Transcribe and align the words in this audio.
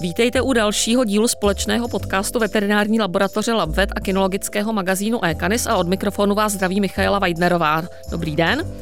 Vítejte 0.00 0.40
u 0.40 0.52
dalšího 0.52 1.04
dílu 1.04 1.28
společného 1.28 1.88
podcastu 1.88 2.38
veterinární 2.38 3.00
laboratoře 3.00 3.52
LabVet 3.52 3.90
a 3.96 4.00
kinologického 4.00 4.72
magazínu 4.72 5.24
Ekanis 5.24 5.66
a 5.66 5.76
od 5.76 5.88
mikrofonu 5.88 6.34
vás 6.34 6.52
zdraví 6.52 6.80
Michaela 6.80 7.18
Weidnerová. 7.18 7.82
Dobrý 8.10 8.36
den. 8.36 8.72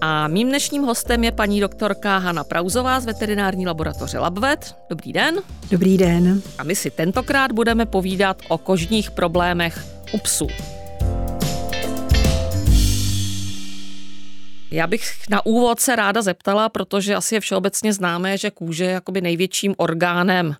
A 0.00 0.28
mým 0.28 0.48
dnešním 0.48 0.82
hostem 0.82 1.24
je 1.24 1.32
paní 1.32 1.60
doktorka 1.60 2.18
Hanna 2.18 2.44
Prauzová 2.44 3.00
z 3.00 3.06
veterinární 3.06 3.66
laboratoře 3.66 4.18
LabVet. 4.18 4.76
Dobrý 4.90 5.12
den. 5.12 5.36
Dobrý 5.70 5.98
den. 5.98 6.42
A 6.58 6.64
my 6.64 6.74
si 6.76 6.90
tentokrát 6.90 7.52
budeme 7.52 7.86
povídat 7.86 8.36
o 8.48 8.58
kožních 8.58 9.10
problémech 9.10 9.86
u 10.12 10.18
psů. 10.18 10.46
Já 14.70 14.86
bych 14.86 15.28
na 15.30 15.46
úvod 15.46 15.80
se 15.80 15.96
ráda 15.96 16.22
zeptala, 16.22 16.68
protože 16.68 17.14
asi 17.14 17.34
je 17.34 17.40
všeobecně 17.40 17.92
známé, 17.92 18.38
že 18.38 18.50
kůže 18.50 18.84
je 18.84 18.90
jakoby 18.90 19.20
největším 19.20 19.74
orgánem 19.76 20.56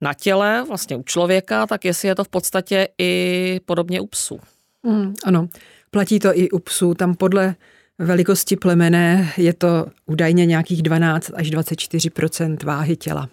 na 0.00 0.14
těle, 0.14 0.64
vlastně 0.68 0.96
u 0.96 1.02
člověka, 1.02 1.66
tak 1.66 1.84
jestli 1.84 2.08
je 2.08 2.14
to 2.14 2.24
v 2.24 2.28
podstatě 2.28 2.88
i 2.98 3.60
podobně 3.64 4.00
u 4.00 4.06
psů. 4.06 4.40
Mm, 4.82 5.14
ano, 5.24 5.48
platí 5.90 6.18
to 6.18 6.38
i 6.38 6.50
u 6.50 6.58
psů. 6.58 6.94
Tam 6.94 7.14
podle 7.14 7.54
velikosti 7.98 8.56
plemene 8.56 9.32
je 9.36 9.54
to 9.54 9.86
údajně 10.06 10.46
nějakých 10.46 10.82
12 10.82 11.30
až 11.34 11.50
24% 11.50 12.56
váhy 12.64 12.96
těla. 12.96 13.28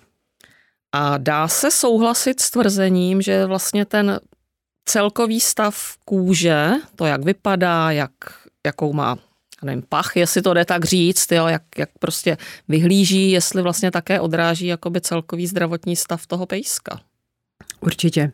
A 0.91 1.17
dá 1.17 1.47
se 1.47 1.71
souhlasit 1.71 2.39
s 2.39 2.51
tvrzením, 2.51 3.21
že 3.21 3.45
vlastně 3.45 3.85
ten 3.85 4.19
celkový 4.85 5.39
stav 5.39 5.95
kůže, 6.05 6.69
to 6.95 7.05
jak 7.05 7.23
vypadá, 7.23 7.91
jak, 7.91 8.11
jakou 8.65 8.93
má 8.93 9.17
nevím, 9.63 9.83
pach, 9.89 10.15
jestli 10.15 10.41
to 10.41 10.53
jde 10.53 10.65
tak 10.65 10.85
říct, 10.85 11.31
jo, 11.31 11.47
jak, 11.47 11.63
jak 11.77 11.89
prostě 11.99 12.37
vyhlíží, 12.67 13.31
jestli 13.31 13.61
vlastně 13.61 13.91
také 13.91 14.19
odráží 14.19 14.67
jakoby 14.67 15.01
celkový 15.01 15.47
zdravotní 15.47 15.95
stav 15.95 16.27
toho 16.27 16.45
pejska. 16.45 16.99
Určitě. 17.81 18.31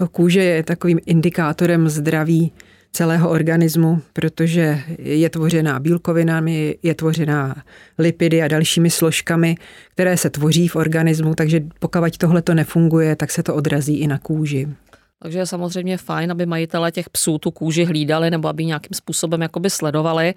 No, 0.00 0.08
kůže 0.08 0.42
je 0.42 0.62
takovým 0.62 1.00
indikátorem 1.06 1.88
zdraví 1.88 2.52
celého 2.92 3.30
organismu, 3.30 4.02
protože 4.12 4.80
je 4.98 5.30
tvořená 5.30 5.80
bílkovinami, 5.80 6.78
je 6.82 6.94
tvořená 6.94 7.64
lipidy 7.98 8.42
a 8.42 8.48
dalšími 8.48 8.90
složkami, 8.90 9.54
které 9.92 10.16
se 10.16 10.30
tvoří 10.30 10.68
v 10.68 10.76
organismu, 10.76 11.34
takže 11.34 11.60
pokud 11.78 12.18
tohle 12.18 12.42
to 12.42 12.54
nefunguje, 12.54 13.16
tak 13.16 13.30
se 13.30 13.42
to 13.42 13.54
odrazí 13.54 13.98
i 13.98 14.06
na 14.06 14.18
kůži. 14.18 14.68
Takže 15.22 15.38
je 15.38 15.46
samozřejmě 15.46 15.96
fajn, 15.96 16.30
aby 16.30 16.46
majitelé 16.46 16.92
těch 16.92 17.10
psů 17.10 17.38
tu 17.38 17.50
kůži 17.50 17.84
hlídali 17.84 18.30
nebo 18.30 18.48
aby 18.48 18.64
nějakým 18.64 18.94
způsobem 18.94 19.42
jakoby 19.42 19.70
sledovali. 19.70 20.34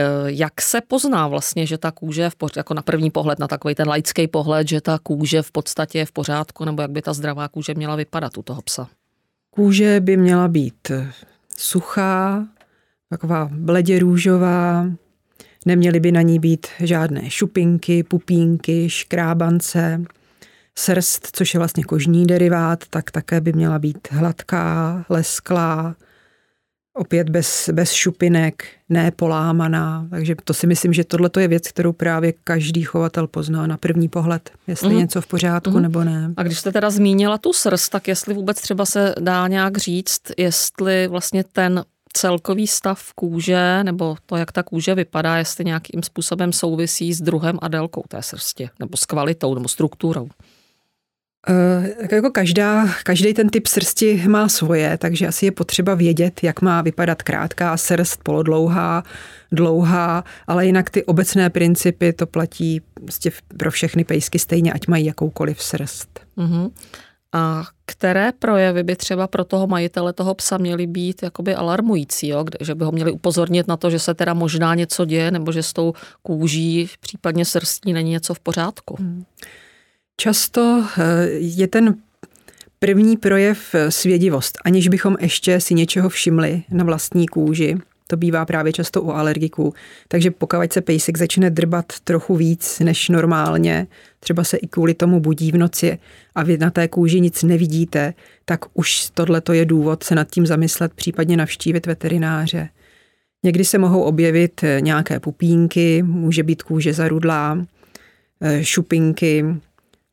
Eh, 0.00 0.04
jak 0.26 0.60
se 0.60 0.80
pozná 0.80 1.28
vlastně, 1.28 1.66
že 1.66 1.78
ta 1.78 1.90
kůže 1.90 2.30
v 2.30 2.36
pořádku, 2.36 2.58
jako 2.58 2.74
na 2.74 2.82
první 2.82 3.10
pohled, 3.10 3.38
na 3.38 3.48
takový 3.48 3.74
ten 3.74 3.88
laický 3.88 4.28
pohled, 4.28 4.68
že 4.68 4.80
ta 4.80 4.98
kůže 5.02 5.42
v 5.42 5.52
podstatě 5.52 5.98
je 5.98 6.06
v 6.06 6.12
pořádku, 6.12 6.64
nebo 6.64 6.82
jak 6.82 6.90
by 6.90 7.02
ta 7.02 7.12
zdravá 7.12 7.48
kůže 7.48 7.74
měla 7.74 7.96
vypadat 7.96 8.38
u 8.38 8.42
toho 8.42 8.62
psa? 8.62 8.88
Kůže 9.50 10.00
by 10.00 10.16
měla 10.16 10.48
být 10.48 10.90
suchá, 11.56 12.46
taková 13.10 13.48
bledě 13.52 13.98
růžová, 13.98 14.86
neměly 15.66 16.00
by 16.00 16.12
na 16.12 16.22
ní 16.22 16.38
být 16.38 16.66
žádné 16.80 17.30
šupinky, 17.30 18.02
pupínky, 18.02 18.90
škrábance, 18.90 20.04
Srst, 20.78 21.28
což 21.32 21.54
je 21.54 21.58
vlastně 21.58 21.84
kožní 21.84 22.26
derivát, 22.26 22.84
tak 22.90 23.10
také 23.10 23.40
by 23.40 23.52
měla 23.52 23.78
být 23.78 24.08
hladká, 24.10 25.04
lesklá, 25.08 25.96
opět 26.94 27.30
bez, 27.30 27.68
bez 27.72 27.92
šupinek, 27.92 28.64
ne 28.88 29.10
polámaná. 29.10 30.06
Takže 30.10 30.34
to 30.44 30.54
si 30.54 30.66
myslím, 30.66 30.92
že 30.92 31.04
tohle 31.04 31.30
je 31.38 31.48
věc, 31.48 31.68
kterou 31.68 31.92
právě 31.92 32.32
každý 32.44 32.82
chovatel 32.82 33.26
pozná 33.26 33.66
na 33.66 33.76
první 33.76 34.08
pohled, 34.08 34.50
jestli 34.66 34.88
mm. 34.88 34.98
něco 34.98 35.20
v 35.20 35.26
pořádku 35.26 35.70
mm. 35.70 35.82
nebo 35.82 36.04
ne. 36.04 36.30
A 36.36 36.42
když 36.42 36.58
jste 36.58 36.72
teda 36.72 36.90
zmínila 36.90 37.38
tu 37.38 37.52
srst, 37.52 37.92
tak 37.92 38.08
jestli 38.08 38.34
vůbec 38.34 38.60
třeba 38.60 38.86
se 38.86 39.14
dá 39.20 39.48
nějak 39.48 39.78
říct, 39.78 40.22
jestli 40.38 41.08
vlastně 41.08 41.44
ten 41.44 41.84
celkový 42.12 42.66
stav 42.66 43.12
kůže, 43.14 43.84
nebo 43.84 44.16
to, 44.26 44.36
jak 44.36 44.52
ta 44.52 44.62
kůže 44.62 44.94
vypadá, 44.94 45.36
jestli 45.36 45.64
nějakým 45.64 46.02
způsobem 46.02 46.52
souvisí 46.52 47.14
s 47.14 47.20
druhem 47.20 47.58
a 47.62 47.68
délkou 47.68 48.02
té 48.08 48.22
srsti, 48.22 48.70
nebo 48.80 48.96
s 48.96 49.06
kvalitou, 49.06 49.54
nebo 49.54 49.68
strukturou. 49.68 50.28
Tak 52.00 52.12
jako 52.12 52.30
každá, 52.30 52.88
každý 53.02 53.34
ten 53.34 53.48
typ 53.48 53.66
srsti 53.66 54.24
má 54.28 54.48
svoje, 54.48 54.98
takže 54.98 55.26
asi 55.26 55.46
je 55.46 55.52
potřeba 55.52 55.94
vědět, 55.94 56.40
jak 56.42 56.62
má 56.62 56.82
vypadat 56.82 57.22
krátká 57.22 57.76
srst, 57.76 58.20
polodlouhá, 58.22 59.02
dlouhá, 59.52 60.24
ale 60.46 60.66
jinak 60.66 60.90
ty 60.90 61.04
obecné 61.04 61.50
principy 61.50 62.12
to 62.12 62.26
platí 62.26 62.80
prostě 62.94 63.30
pro 63.58 63.70
všechny 63.70 64.04
pejsky 64.04 64.38
stejně, 64.38 64.72
ať 64.72 64.86
mají 64.88 65.04
jakoukoliv 65.06 65.62
srst. 65.62 66.20
Uh-huh. 66.36 66.70
A 67.32 67.64
které 67.86 68.32
projevy 68.38 68.82
by 68.82 68.96
třeba 68.96 69.26
pro 69.26 69.44
toho 69.44 69.66
majitele 69.66 70.12
toho 70.12 70.34
psa 70.34 70.58
měly 70.58 70.86
být 70.86 71.22
jakoby 71.22 71.54
alarmující, 71.54 72.28
jo? 72.28 72.44
že 72.60 72.74
by 72.74 72.84
ho 72.84 72.92
měli 72.92 73.12
upozornit 73.12 73.68
na 73.68 73.76
to, 73.76 73.90
že 73.90 73.98
se 73.98 74.14
teda 74.14 74.34
možná 74.34 74.74
něco 74.74 75.04
děje, 75.04 75.30
nebo 75.30 75.52
že 75.52 75.62
s 75.62 75.72
tou 75.72 75.92
kůží, 76.22 76.88
případně 77.00 77.44
srstí 77.44 77.92
není 77.92 78.10
něco 78.10 78.34
v 78.34 78.40
pořádku? 78.40 78.96
Hmm. 78.98 79.24
Často 80.16 80.84
eh, 80.98 81.26
je 81.30 81.68
ten 81.68 81.94
první 82.78 83.16
projev 83.16 83.74
eh, 83.74 83.90
svědivost, 83.90 84.58
aniž 84.64 84.88
bychom 84.88 85.16
ještě 85.20 85.60
si 85.60 85.74
něčeho 85.74 86.08
všimli 86.08 86.62
na 86.70 86.84
vlastní 86.84 87.28
kůži. 87.28 87.76
To 88.06 88.16
bývá 88.16 88.44
právě 88.44 88.72
často 88.72 89.02
u 89.02 89.10
alergiků. 89.10 89.74
Takže 90.08 90.30
pokud 90.30 90.72
se 90.72 90.80
pejsek 90.80 91.18
začne 91.18 91.50
drbat 91.50 91.92
trochu 92.04 92.36
víc 92.36 92.80
než 92.80 93.08
normálně, 93.08 93.86
třeba 94.20 94.44
se 94.44 94.56
i 94.56 94.66
kvůli 94.66 94.94
tomu 94.94 95.20
budí 95.20 95.52
v 95.52 95.56
noci 95.56 95.98
a 96.34 96.42
vy 96.42 96.58
na 96.58 96.70
té 96.70 96.88
kůži 96.88 97.20
nic 97.20 97.42
nevidíte, 97.42 98.14
tak 98.44 98.60
už 98.74 99.10
tohle 99.14 99.42
je 99.52 99.64
důvod 99.64 100.02
se 100.02 100.14
nad 100.14 100.30
tím 100.30 100.46
zamyslet, 100.46 100.92
případně 100.94 101.36
navštívit 101.36 101.86
veterináře. 101.86 102.68
Někdy 103.42 103.64
se 103.64 103.78
mohou 103.78 104.02
objevit 104.02 104.64
eh, 104.64 104.80
nějaké 104.80 105.20
pupínky, 105.20 106.02
může 106.02 106.42
být 106.42 106.62
kůže 106.62 106.92
zarudlá, 106.92 107.66
šupinky, 108.62 109.44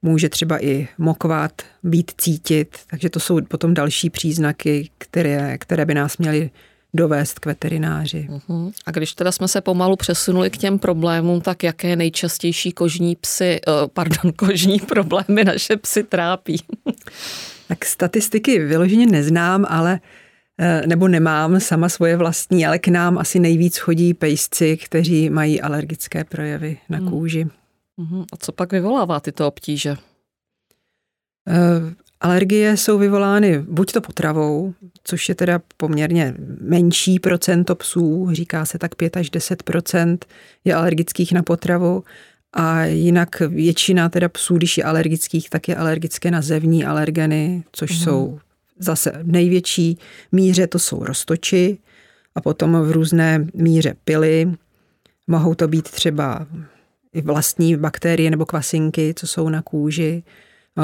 může 0.01 0.29
třeba 0.29 0.63
i 0.63 0.87
mokvat, 0.97 1.61
být 1.83 2.11
cítit, 2.17 2.77
takže 2.87 3.09
to 3.09 3.19
jsou 3.19 3.41
potom 3.41 3.73
další 3.73 4.09
příznaky, 4.09 4.89
které, 4.97 5.57
které 5.57 5.85
by 5.85 5.93
nás 5.93 6.17
měly 6.17 6.49
dovést 6.93 7.39
k 7.39 7.45
veterináři. 7.45 8.27
Uh-huh. 8.31 8.71
A 8.85 8.91
když 8.91 9.13
teda 9.13 9.31
jsme 9.31 9.47
se 9.47 9.61
pomalu 9.61 9.95
přesunuli 9.95 10.49
k 10.49 10.57
těm 10.57 10.79
problémům, 10.79 11.41
tak 11.41 11.63
jaké 11.63 11.95
nejčastější 11.95 12.71
kožní 12.71 13.15
psy, 13.15 13.59
uh, 13.67 13.73
pardon, 13.93 14.33
kožní 14.35 14.79
problémy 14.79 15.43
naše 15.43 15.77
psy 15.77 16.03
trápí? 16.03 16.63
tak 17.67 17.85
statistiky 17.85 18.59
vyloženě 18.59 19.05
neznám, 19.05 19.65
ale 19.69 19.99
eh, 20.59 20.83
nebo 20.87 21.07
nemám 21.07 21.59
sama 21.59 21.89
svoje 21.89 22.17
vlastní, 22.17 22.65
ale 22.65 22.79
k 22.79 22.87
nám 22.87 23.17
asi 23.17 23.39
nejvíc 23.39 23.77
chodí 23.77 24.13
pejsci, 24.13 24.77
kteří 24.77 25.29
mají 25.29 25.61
alergické 25.61 26.23
projevy 26.23 26.77
na 26.89 26.97
hmm. 26.97 27.09
kůži. 27.09 27.45
Mhm. 27.45 27.60
A 28.33 28.37
co 28.37 28.51
pak 28.51 28.71
vyvolává 28.71 29.19
tyto 29.19 29.47
obtíže? 29.47 29.91
Uh, 29.91 29.97
alergie 32.21 32.77
jsou 32.77 32.97
vyvolány 32.97 33.59
buď 33.59 33.91
to 33.91 34.01
potravou, 34.01 34.73
což 35.03 35.29
je 35.29 35.35
teda 35.35 35.61
poměrně 35.77 36.35
menší 36.61 37.19
procento 37.19 37.75
psů, 37.75 38.29
říká 38.31 38.65
se 38.65 38.79
tak 38.79 38.95
5 38.95 39.17
až 39.17 39.29
10 39.29 39.63
je 40.65 40.73
alergických 40.73 41.31
na 41.31 41.43
potravu, 41.43 42.03
a 42.53 42.85
jinak 42.85 43.39
většina 43.39 44.09
teda 44.09 44.29
psů, 44.29 44.57
když 44.57 44.77
je 44.77 44.83
alergických, 44.83 45.49
tak 45.49 45.67
je 45.67 45.75
alergické 45.75 46.31
na 46.31 46.41
zevní 46.41 46.85
alergeny, 46.85 47.63
což 47.71 47.91
mm. 47.91 47.97
jsou 47.97 48.39
zase 48.79 49.11
v 49.23 49.31
největší 49.31 49.97
míře 50.31 50.67
to 50.67 50.79
jsou 50.79 51.03
roztoči 51.03 51.77
a 52.35 52.41
potom 52.41 52.81
v 52.81 52.91
různé 52.91 53.47
míře 53.53 53.95
pily. 54.03 54.53
Mohou 55.27 55.55
to 55.55 55.67
být 55.67 55.91
třeba 55.91 56.47
i 57.13 57.21
vlastní 57.21 57.77
bakterie 57.77 58.31
nebo 58.31 58.45
kvasinky, 58.45 59.13
co 59.15 59.27
jsou 59.27 59.49
na 59.49 59.61
kůži. 59.61 60.23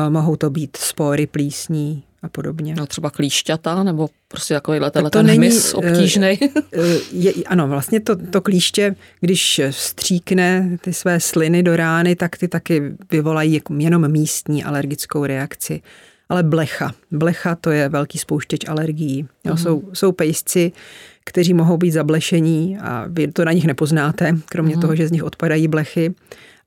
Mohou 0.10 0.36
to 0.36 0.50
být 0.50 0.78
spory, 0.78 1.28
plísní 1.28 2.04
a 2.22 2.30
podobně. 2.30 2.76
No 2.76 2.86
třeba 2.86 3.10
klíšťata 3.10 3.84
nebo 3.84 4.10
prostě 4.28 4.54
takovýhle 4.54 4.92
tak 4.92 5.04
to 5.04 5.10
ten 5.10 5.26
není, 5.26 5.38
hmyz 5.48 5.74
eh, 5.74 5.78
obtížný. 5.78 6.40
Eh, 6.74 6.80
je, 7.12 7.34
ano, 7.46 7.68
vlastně 7.68 8.00
to, 8.00 8.16
to 8.16 8.42
klíště, 8.42 8.96
když 9.20 9.62
stříkne 9.70 10.78
ty 10.82 10.94
své 10.94 11.20
sliny 11.20 11.64
do 11.64 11.76
rány, 11.76 12.16
tak 12.16 12.38
ty 12.38 12.48
taky 12.48 12.82
vyvolají 13.12 13.54
jako 13.54 13.74
jenom 13.78 14.12
místní 14.12 14.64
alergickou 14.64 15.26
reakci. 15.26 15.82
Ale 16.30 16.44
blecha, 16.44 16.94
blecha 17.12 17.56
to 17.56 17.72
je 17.72 17.90
velký 17.90 18.18
spouštěč 18.18 18.68
alergií. 18.68 19.28
Jo, 19.46 19.52
mm. 19.52 19.58
jsou, 19.58 19.84
jsou 19.94 20.12
pejsci, 20.12 20.72
kteří 21.26 21.54
mohou 21.54 21.78
být 21.78 21.92
zablešení 21.92 22.78
a 22.78 23.06
vy 23.10 23.28
to 23.28 23.46
na 23.46 23.52
nich 23.52 23.66
nepoznáte, 23.66 24.38
kromě 24.46 24.76
mm. 24.76 24.82
toho, 24.82 24.96
že 24.96 25.08
z 25.08 25.12
nich 25.12 25.24
odpadají 25.24 25.68
blechy. 25.68 26.16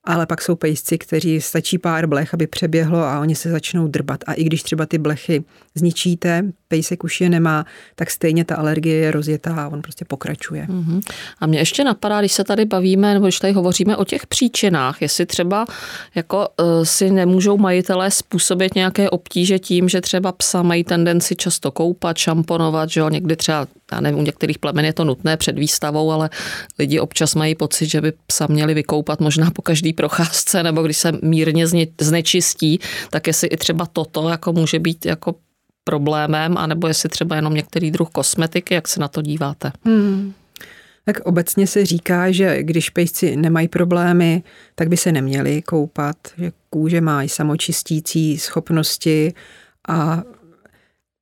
Ale 0.05 0.27
pak 0.27 0.43
jsou 0.43 0.57
pejsci, 0.57 0.99
kteří 0.99 1.41
stačí 1.41 1.79
pár 1.79 2.07
blech, 2.07 2.35
aby 2.35 2.47
přeběhlo 2.47 2.99
a 2.99 3.21
oni 3.21 3.35
se 3.35 3.51
začnou 3.51 3.89
drbat. 3.89 4.21
A 4.27 4.33
i 4.33 4.45
když 4.45 4.63
třeba 4.63 4.87
ty 4.87 4.99
blechy 4.99 5.45
zničíte, 5.75 6.53
pejsek 6.71 7.05
už 7.05 7.21
je 7.21 7.31
nemá, 7.31 7.67
tak 7.95 8.11
stejně 8.11 8.45
ta 8.45 8.55
alergie 8.55 8.97
je 8.97 9.11
rozjetá 9.11 9.55
a 9.55 9.69
on 9.69 9.83
prostě 9.83 10.05
pokračuje. 10.05 10.67
Mm-hmm. 10.71 11.01
A 11.41 11.47
mě 11.47 11.59
ještě 11.59 11.85
napadá, 11.85 12.21
když 12.21 12.33
se 12.33 12.45
tady 12.45 12.65
bavíme, 12.65 13.15
nebo 13.15 13.27
když 13.27 13.39
tady 13.39 13.53
hovoříme 13.53 13.97
o 13.97 14.05
těch 14.05 14.27
příčinách, 14.27 15.03
jestli 15.03 15.27
třeba 15.27 15.67
jako 16.15 16.49
uh, 16.61 16.85
si 16.85 17.11
nemůžou 17.11 17.59
majitelé 17.59 18.11
způsobit 18.11 18.75
nějaké 18.75 19.11
obtíže 19.11 19.59
tím, 19.59 19.89
že 19.89 20.01
třeba 20.01 20.33
psa 20.33 20.63
mají 20.63 20.85
tendenci 20.85 21.37
často 21.37 21.71
koupat, 21.71 22.17
šamponovat, 22.19 22.91
že 22.91 23.01
jo, 23.01 23.09
někdy 23.09 23.37
třeba, 23.37 23.67
já 23.93 24.01
nevím, 24.01 24.19
u 24.19 24.23
některých 24.23 24.59
plemen 24.59 24.85
je 24.85 24.93
to 24.93 25.05
nutné 25.05 25.37
před 25.37 25.59
výstavou, 25.59 26.13
ale 26.13 26.31
lidi 26.79 27.01
občas 27.01 27.35
mají 27.35 27.55
pocit, 27.55 27.87
že 27.87 28.01
by 28.01 28.13
psa 28.27 28.47
měli 28.47 28.75
vykoupat 28.75 29.21
možná 29.21 29.51
po 29.51 29.63
každý 29.63 29.93
procházce, 29.93 30.63
nebo 30.63 30.83
když 30.83 30.97
se 30.97 31.13
mírně 31.23 31.67
znečistí, 32.01 32.79
tak 33.11 33.27
jestli 33.27 33.49
i 33.49 33.57
třeba 33.57 33.87
toto 33.87 34.29
jako 34.29 34.53
může 34.53 34.79
být 34.79 35.07
jako 35.07 35.35
problémem, 35.91 36.57
anebo 36.57 36.89
jestli 36.89 37.09
třeba 37.09 37.37
jenom 37.37 37.55
některý 37.55 37.91
druh 37.91 38.11
kosmetiky, 38.11 38.75
jak 38.75 38.89
se 38.89 39.01
na 39.01 39.09
to 39.09 39.23
díváte? 39.23 39.73
Hmm. 39.85 40.33
Tak 41.05 41.21
obecně 41.21 41.67
se 41.67 41.87
říká, 41.87 42.31
že 42.31 42.63
když 42.63 42.91
pejsci 42.91 43.37
nemají 43.37 43.69
problémy, 43.69 44.43
tak 44.75 44.89
by 44.89 44.97
se 44.97 45.13
neměli 45.13 45.63
koupat, 45.63 46.17
že 46.39 46.53
kůže 46.71 47.01
má 47.01 47.23
i 47.23 47.29
samočistící 47.29 48.39
schopnosti 48.39 49.35
a 49.89 50.23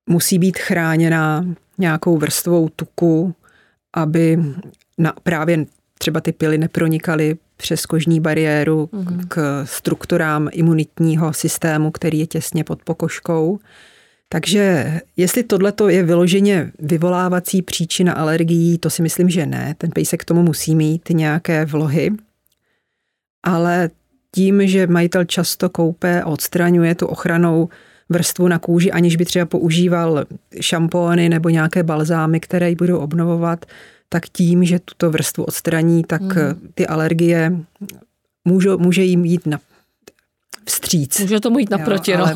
musí 0.06 0.38
být 0.38 0.58
chráněna 0.58 1.44
nějakou 1.78 2.18
vrstvou 2.18 2.68
tuku, 2.68 3.34
aby 3.96 4.38
na, 4.98 5.12
právě 5.22 5.66
třeba 5.98 6.20
ty 6.20 6.32
pily 6.32 6.58
nepronikaly 6.58 7.36
přes 7.56 7.86
kožní 7.86 8.20
bariéru 8.20 8.88
mm-hmm. 8.92 9.24
k 9.28 9.64
strukturám 9.66 10.48
imunitního 10.52 11.32
systému, 11.32 11.90
který 11.90 12.18
je 12.18 12.26
těsně 12.26 12.64
pod 12.64 12.82
pokožkou. 12.84 13.58
Takže 14.28 14.94
jestli 15.16 15.42
tohle 15.42 15.72
je 15.88 16.02
vyloženě 16.02 16.72
vyvolávací 16.78 17.62
příčina 17.62 18.12
alergií, 18.12 18.78
to 18.78 18.90
si 18.90 19.02
myslím, 19.02 19.30
že 19.30 19.46
ne. 19.46 19.74
Ten 19.78 19.90
pejsek 19.90 20.22
k 20.22 20.24
tomu 20.24 20.42
musí 20.42 20.74
mít 20.74 21.08
nějaké 21.10 21.64
vlohy. 21.64 22.10
Ale 23.42 23.90
tím, 24.34 24.66
že 24.66 24.86
majitel 24.86 25.24
často 25.24 25.68
koupe 25.68 26.22
a 26.22 26.26
odstraňuje 26.26 26.94
tu 26.94 27.06
ochranou 27.06 27.68
vrstvu 28.08 28.48
na 28.48 28.58
kůži, 28.58 28.92
aniž 28.92 29.16
by 29.16 29.24
třeba 29.24 29.46
používal 29.46 30.24
šampóny 30.60 31.28
nebo 31.28 31.48
nějaké 31.48 31.82
balzámy, 31.82 32.40
které 32.40 32.68
ji 32.68 32.76
budou 32.76 32.98
obnovovat, 32.98 33.66
tak 34.08 34.28
tím, 34.28 34.64
že 34.64 34.78
tuto 34.78 35.10
vrstvu 35.10 35.44
odstraní, 35.44 36.04
tak 36.04 36.22
mm. 36.22 36.70
ty 36.74 36.86
alergie 36.86 37.52
můžou, 38.44 38.78
může 38.78 39.02
jim 39.02 39.24
jít 39.24 39.46
na 39.46 39.60
vstříc. 40.64 41.20
Může 41.20 41.40
tomu 41.40 41.58
jít 41.58 41.70
naproti, 41.70 42.10
jo, 42.10 42.18
ale, 42.18 42.34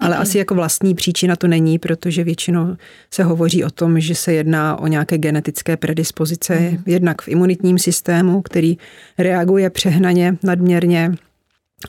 Ale 0.00 0.16
asi 0.16 0.38
jako 0.38 0.54
vlastní 0.54 0.94
příčina 0.94 1.36
to 1.36 1.46
není, 1.46 1.78
protože 1.78 2.24
většinou 2.24 2.76
se 3.10 3.24
hovoří 3.24 3.64
o 3.64 3.70
tom, 3.70 4.00
že 4.00 4.14
se 4.14 4.32
jedná 4.32 4.76
o 4.76 4.86
nějaké 4.86 5.18
genetické 5.18 5.76
predispozice, 5.76 6.58
mm. 6.60 6.82
jednak 6.86 7.22
v 7.22 7.28
imunitním 7.28 7.78
systému, 7.78 8.42
který 8.42 8.78
reaguje 9.18 9.70
přehnaně, 9.70 10.36
nadměrně 10.42 11.14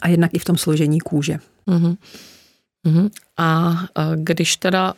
a 0.01 0.07
jednak 0.07 0.33
i 0.33 0.39
v 0.39 0.45
tom 0.45 0.57
složení 0.57 0.99
kůže. 0.99 1.37
Mm. 1.65 1.95
Mm. 2.83 3.09
A 3.37 3.77
když 4.15 4.57
teda 4.57 4.93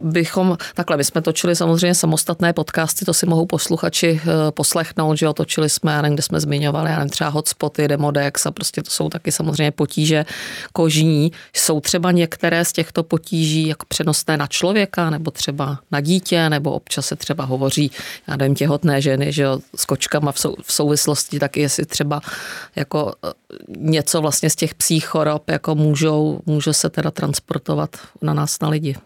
bychom, 0.00 0.58
takhle, 0.74 0.96
my 0.96 1.04
jsme 1.04 1.22
točili 1.22 1.56
samozřejmě 1.56 1.94
samostatné 1.94 2.52
podcasty, 2.52 3.04
to 3.04 3.14
si 3.14 3.26
mohou 3.26 3.46
posluchači 3.46 4.20
eh, 4.22 4.50
poslechnout, 4.50 5.18
že 5.18 5.26
jo, 5.26 5.32
točili 5.32 5.68
jsme, 5.68 5.92
já 5.92 6.02
nevím, 6.02 6.14
kde 6.14 6.22
jsme 6.22 6.40
zmiňovali, 6.40 6.90
já 6.90 6.96
nevím, 6.96 7.10
třeba 7.10 7.30
hotspoty, 7.30 7.88
demodex 7.88 8.46
a 8.46 8.50
prostě 8.50 8.82
to 8.82 8.90
jsou 8.90 9.08
taky 9.08 9.32
samozřejmě 9.32 9.70
potíže 9.70 10.24
kožní. 10.72 11.32
Jsou 11.56 11.80
třeba 11.80 12.12
některé 12.12 12.64
z 12.64 12.72
těchto 12.72 13.02
potíží 13.02 13.68
jako 13.68 13.86
přenosné 13.88 14.36
na 14.36 14.46
člověka, 14.46 15.10
nebo 15.10 15.30
třeba 15.30 15.78
na 15.90 16.00
dítě, 16.00 16.48
nebo 16.48 16.72
občas 16.72 17.06
se 17.06 17.16
třeba 17.16 17.44
hovoří, 17.44 17.90
já 18.28 18.36
nevím, 18.36 18.54
těhotné 18.54 19.00
ženy, 19.00 19.32
že 19.32 19.42
jo, 19.42 19.58
s 19.76 19.84
kočkama 19.84 20.32
v, 20.32 20.38
sou, 20.38 20.56
v 20.62 20.72
souvislosti, 20.72 21.38
taky 21.38 21.60
jestli 21.60 21.86
třeba 21.86 22.20
jako 22.76 23.12
eh, 23.24 23.32
něco 23.68 24.20
vlastně 24.20 24.50
z 24.50 24.56
těch 24.56 24.74
psích 24.74 25.06
chorob 25.06 25.50
jako 25.50 25.74
můžou, 25.74 26.40
může 26.46 26.72
se 26.72 26.90
teda 26.90 27.10
transportovat 27.10 27.96
na 28.22 28.34
nás, 28.34 28.60
na 28.60 28.68
lidi. 28.68 28.96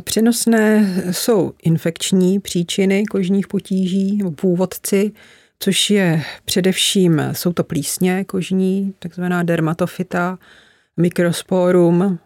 Přenosné 0.00 0.94
jsou 1.10 1.52
infekční 1.62 2.40
příčiny 2.40 3.04
kožních 3.04 3.48
potíží, 3.48 4.18
původci, 4.40 5.12
což 5.58 5.90
je 5.90 6.22
především, 6.44 7.22
jsou 7.32 7.52
to 7.52 7.64
plísně 7.64 8.24
kožní, 8.24 8.94
takzvaná 8.98 9.42
dermatofita, 9.42 10.38
mikrosporum 10.96 12.18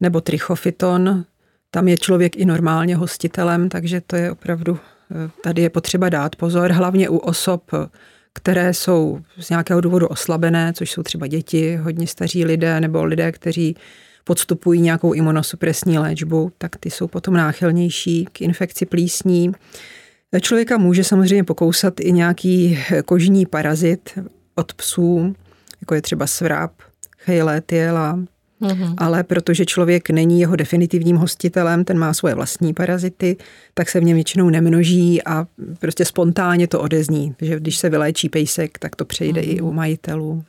nebo 0.00 0.20
trichofyton. 0.20 1.24
Tam 1.70 1.88
je 1.88 1.96
člověk 1.96 2.36
i 2.36 2.44
normálně 2.44 2.96
hostitelem, 2.96 3.68
takže 3.68 4.00
to 4.00 4.16
je 4.16 4.32
opravdu, 4.32 4.78
tady 5.42 5.62
je 5.62 5.70
potřeba 5.70 6.08
dát 6.08 6.36
pozor, 6.36 6.72
hlavně 6.72 7.08
u 7.08 7.16
osob, 7.16 7.70
které 8.32 8.74
jsou 8.74 9.20
z 9.38 9.50
nějakého 9.50 9.80
důvodu 9.80 10.06
oslabené, 10.06 10.72
což 10.72 10.90
jsou 10.90 11.02
třeba 11.02 11.26
děti, 11.26 11.76
hodně 11.76 12.06
staří 12.06 12.44
lidé 12.44 12.80
nebo 12.80 13.04
lidé, 13.04 13.32
kteří 13.32 13.76
podstupují 14.24 14.80
nějakou 14.80 15.12
imunosupresní 15.12 15.98
léčbu, 15.98 16.52
tak 16.58 16.76
ty 16.76 16.90
jsou 16.90 17.08
potom 17.08 17.34
náchylnější 17.34 18.24
k 18.32 18.40
infekci 18.40 18.86
plísní. 18.86 19.52
Člověka 20.40 20.78
může 20.78 21.04
samozřejmě 21.04 21.44
pokousat 21.44 22.00
i 22.00 22.12
nějaký 22.12 22.78
kožní 23.04 23.46
parazit 23.46 24.18
od 24.54 24.74
psů, 24.74 25.34
jako 25.80 25.94
je 25.94 26.02
třeba 26.02 26.26
svrap, 26.26 26.72
chejlétiela, 27.18 28.18
Mm-hmm. 28.60 28.94
Ale 28.98 29.22
protože 29.22 29.66
člověk 29.66 30.10
není 30.10 30.40
jeho 30.40 30.56
definitivním 30.56 31.16
hostitelem, 31.16 31.84
ten 31.84 31.98
má 31.98 32.14
svoje 32.14 32.34
vlastní 32.34 32.74
parazity, 32.74 33.36
tak 33.74 33.88
se 33.88 34.00
v 34.00 34.04
něm 34.04 34.14
většinou 34.14 34.50
nemnoží 34.50 35.22
a 35.22 35.46
prostě 35.78 36.04
spontánně 36.04 36.68
to 36.68 36.80
odezní. 36.80 37.34
Že 37.40 37.60
když 37.60 37.78
se 37.78 37.90
vyléčí 37.90 38.28
pejsek, 38.28 38.78
tak 38.78 38.96
to 38.96 39.04
přejde 39.04 39.40
mm-hmm. 39.40 39.56
i 39.56 39.60
u 39.60 39.72
majitelů. 39.72 40.44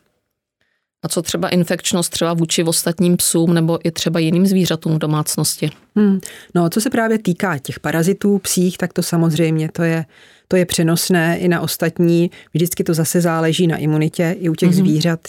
A 1.03 1.07
co 1.07 1.21
třeba 1.21 1.49
infekčnost 1.49 2.11
třeba 2.11 2.33
vůči 2.33 2.63
ostatním 2.63 3.17
psům 3.17 3.53
nebo 3.53 3.79
i 3.83 3.91
třeba 3.91 4.19
jiným 4.19 4.45
zvířatům 4.45 4.95
v 4.95 4.99
domácnosti? 4.99 5.69
Hmm. 5.95 6.19
No, 6.55 6.69
co 6.69 6.81
se 6.81 6.89
právě 6.89 7.17
týká 7.19 7.57
těch 7.57 7.79
parazitů 7.79 8.39
psích, 8.39 8.77
tak 8.77 8.93
to 8.93 9.03
samozřejmě 9.03 9.69
to 9.71 9.83
je, 9.83 10.05
to 10.47 10.55
je 10.55 10.65
přenosné 10.65 11.37
i 11.37 11.47
na 11.47 11.61
ostatní. 11.61 12.31
Vždycky 12.53 12.83
to 12.83 12.93
zase 12.93 13.21
záleží 13.21 13.67
na 13.67 13.77
imunitě 13.77 14.35
i 14.39 14.49
u 14.49 14.55
těch 14.55 14.69
mm-hmm. 14.69 14.73
zvířat, 14.73 15.19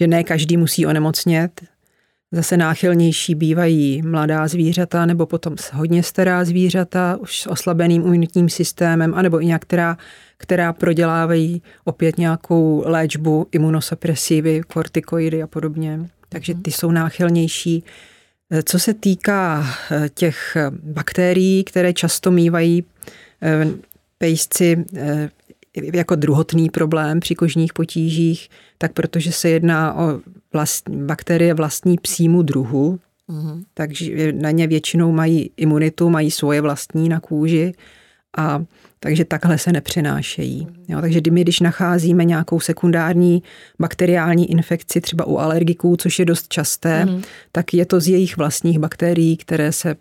že 0.00 0.06
ne 0.06 0.24
každý 0.24 0.56
musí 0.56 0.86
onemocnět. 0.86 1.60
Zase 2.32 2.56
náchylnější 2.56 3.34
bývají 3.34 4.02
mladá 4.02 4.48
zvířata 4.48 5.06
nebo 5.06 5.26
potom 5.26 5.56
hodně 5.72 6.02
stará 6.02 6.44
zvířata 6.44 7.16
už 7.20 7.40
s 7.40 7.46
oslabeným 7.46 8.02
imunitním 8.02 8.48
systémem, 8.48 9.14
anebo 9.14 9.42
i 9.42 9.46
některá 9.46 9.96
která 10.38 10.72
prodělávají 10.72 11.62
opět 11.84 12.18
nějakou 12.18 12.82
léčbu, 12.86 13.46
imunosupresivy, 13.52 14.60
kortikoidy 14.68 15.42
a 15.42 15.46
podobně. 15.46 16.00
Takže 16.28 16.54
ty 16.54 16.70
jsou 16.70 16.90
náchylnější. 16.90 17.84
Co 18.64 18.78
se 18.78 18.94
týká 18.94 19.66
eh, 19.90 20.08
těch 20.14 20.56
bakterií, 20.82 21.64
které 21.64 21.92
často 21.92 22.30
mývají 22.30 22.84
eh, 23.42 23.66
pejsci 24.18 24.84
eh, 24.96 25.30
jako 25.76 26.14
druhotný 26.14 26.70
problém 26.70 27.20
při 27.20 27.34
kožních 27.34 27.72
potížích, 27.72 28.48
tak 28.78 28.92
protože 28.92 29.32
se 29.32 29.48
jedná 29.48 29.94
o 29.94 30.20
vlast, 30.52 30.88
bakterie 30.88 31.54
vlastní 31.54 31.96
psímu 31.98 32.42
druhu, 32.42 32.98
mm-hmm. 33.28 33.62
takže 33.74 34.32
na 34.32 34.50
ně 34.50 34.66
většinou 34.66 35.12
mají 35.12 35.50
imunitu, 35.56 36.10
mají 36.10 36.30
svoje 36.30 36.60
vlastní 36.60 37.08
na 37.08 37.20
kůži 37.20 37.74
a 38.36 38.64
takže 39.00 39.24
takhle 39.24 39.58
se 39.58 39.72
nepřenášejí. 39.72 40.66
Jo, 40.88 41.00
takže 41.00 41.20
my, 41.30 41.42
když 41.42 41.60
nacházíme 41.60 42.24
nějakou 42.24 42.60
sekundární 42.60 43.42
bakteriální 43.78 44.50
infekci, 44.50 45.00
třeba 45.00 45.24
u 45.26 45.38
alergiků, 45.38 45.96
což 45.96 46.18
je 46.18 46.24
dost 46.24 46.48
časté, 46.48 47.04
mm. 47.04 47.22
tak 47.52 47.74
je 47.74 47.86
to 47.86 48.00
z 48.00 48.08
jejich 48.08 48.36
vlastních 48.36 48.78
bakterií, 48.78 49.36
které 49.36 49.72
se 49.72 49.96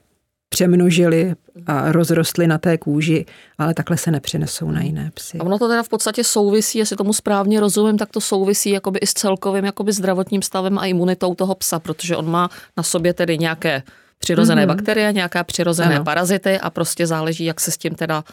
přemnožily 0.56 1.36
a 1.68 1.92
rozrostly 1.92 2.48
na 2.48 2.58
té 2.58 2.78
kůži, 2.78 3.26
ale 3.58 3.74
takhle 3.74 3.98
se 3.98 4.12
nepřenesou 4.12 4.72
na 4.72 4.82
jiné 4.82 5.12
psy. 5.14 5.38
A 5.38 5.44
ono 5.44 5.60
to 5.60 5.68
teda 5.68 5.84
v 5.84 5.90
podstatě 5.90 6.24
souvisí, 6.24 6.80
jestli 6.80 6.96
tomu 6.96 7.14
správně 7.14 7.60
rozumím, 7.60 7.98
tak 7.98 8.10
to 8.10 8.22
souvisí 8.22 8.70
jakoby 8.70 9.00
i 9.00 9.08
s 9.08 9.14
celkovým 9.14 9.66
jakoby 9.66 9.92
zdravotním 9.92 10.42
stavem 10.42 10.80
a 10.80 10.86
imunitou 10.86 11.36
toho 11.36 11.56
psa, 11.56 11.80
protože 11.80 12.16
on 12.16 12.32
má 12.32 12.50
na 12.78 12.84
sobě 12.84 13.14
tedy 13.14 13.38
nějaké 13.38 13.84
přirozené 14.18 14.64
mm-hmm. 14.64 14.68
bakterie, 14.68 15.14
nějaká 15.14 15.44
přirozené 15.44 15.96
ano. 15.96 16.06
parazity 16.06 16.60
a 16.60 16.70
prostě 16.70 17.08
záleží, 17.08 17.46
jak 17.46 17.60
se 17.60 17.72
s 17.72 17.78
tím 17.78 17.96
teda 17.96 18.24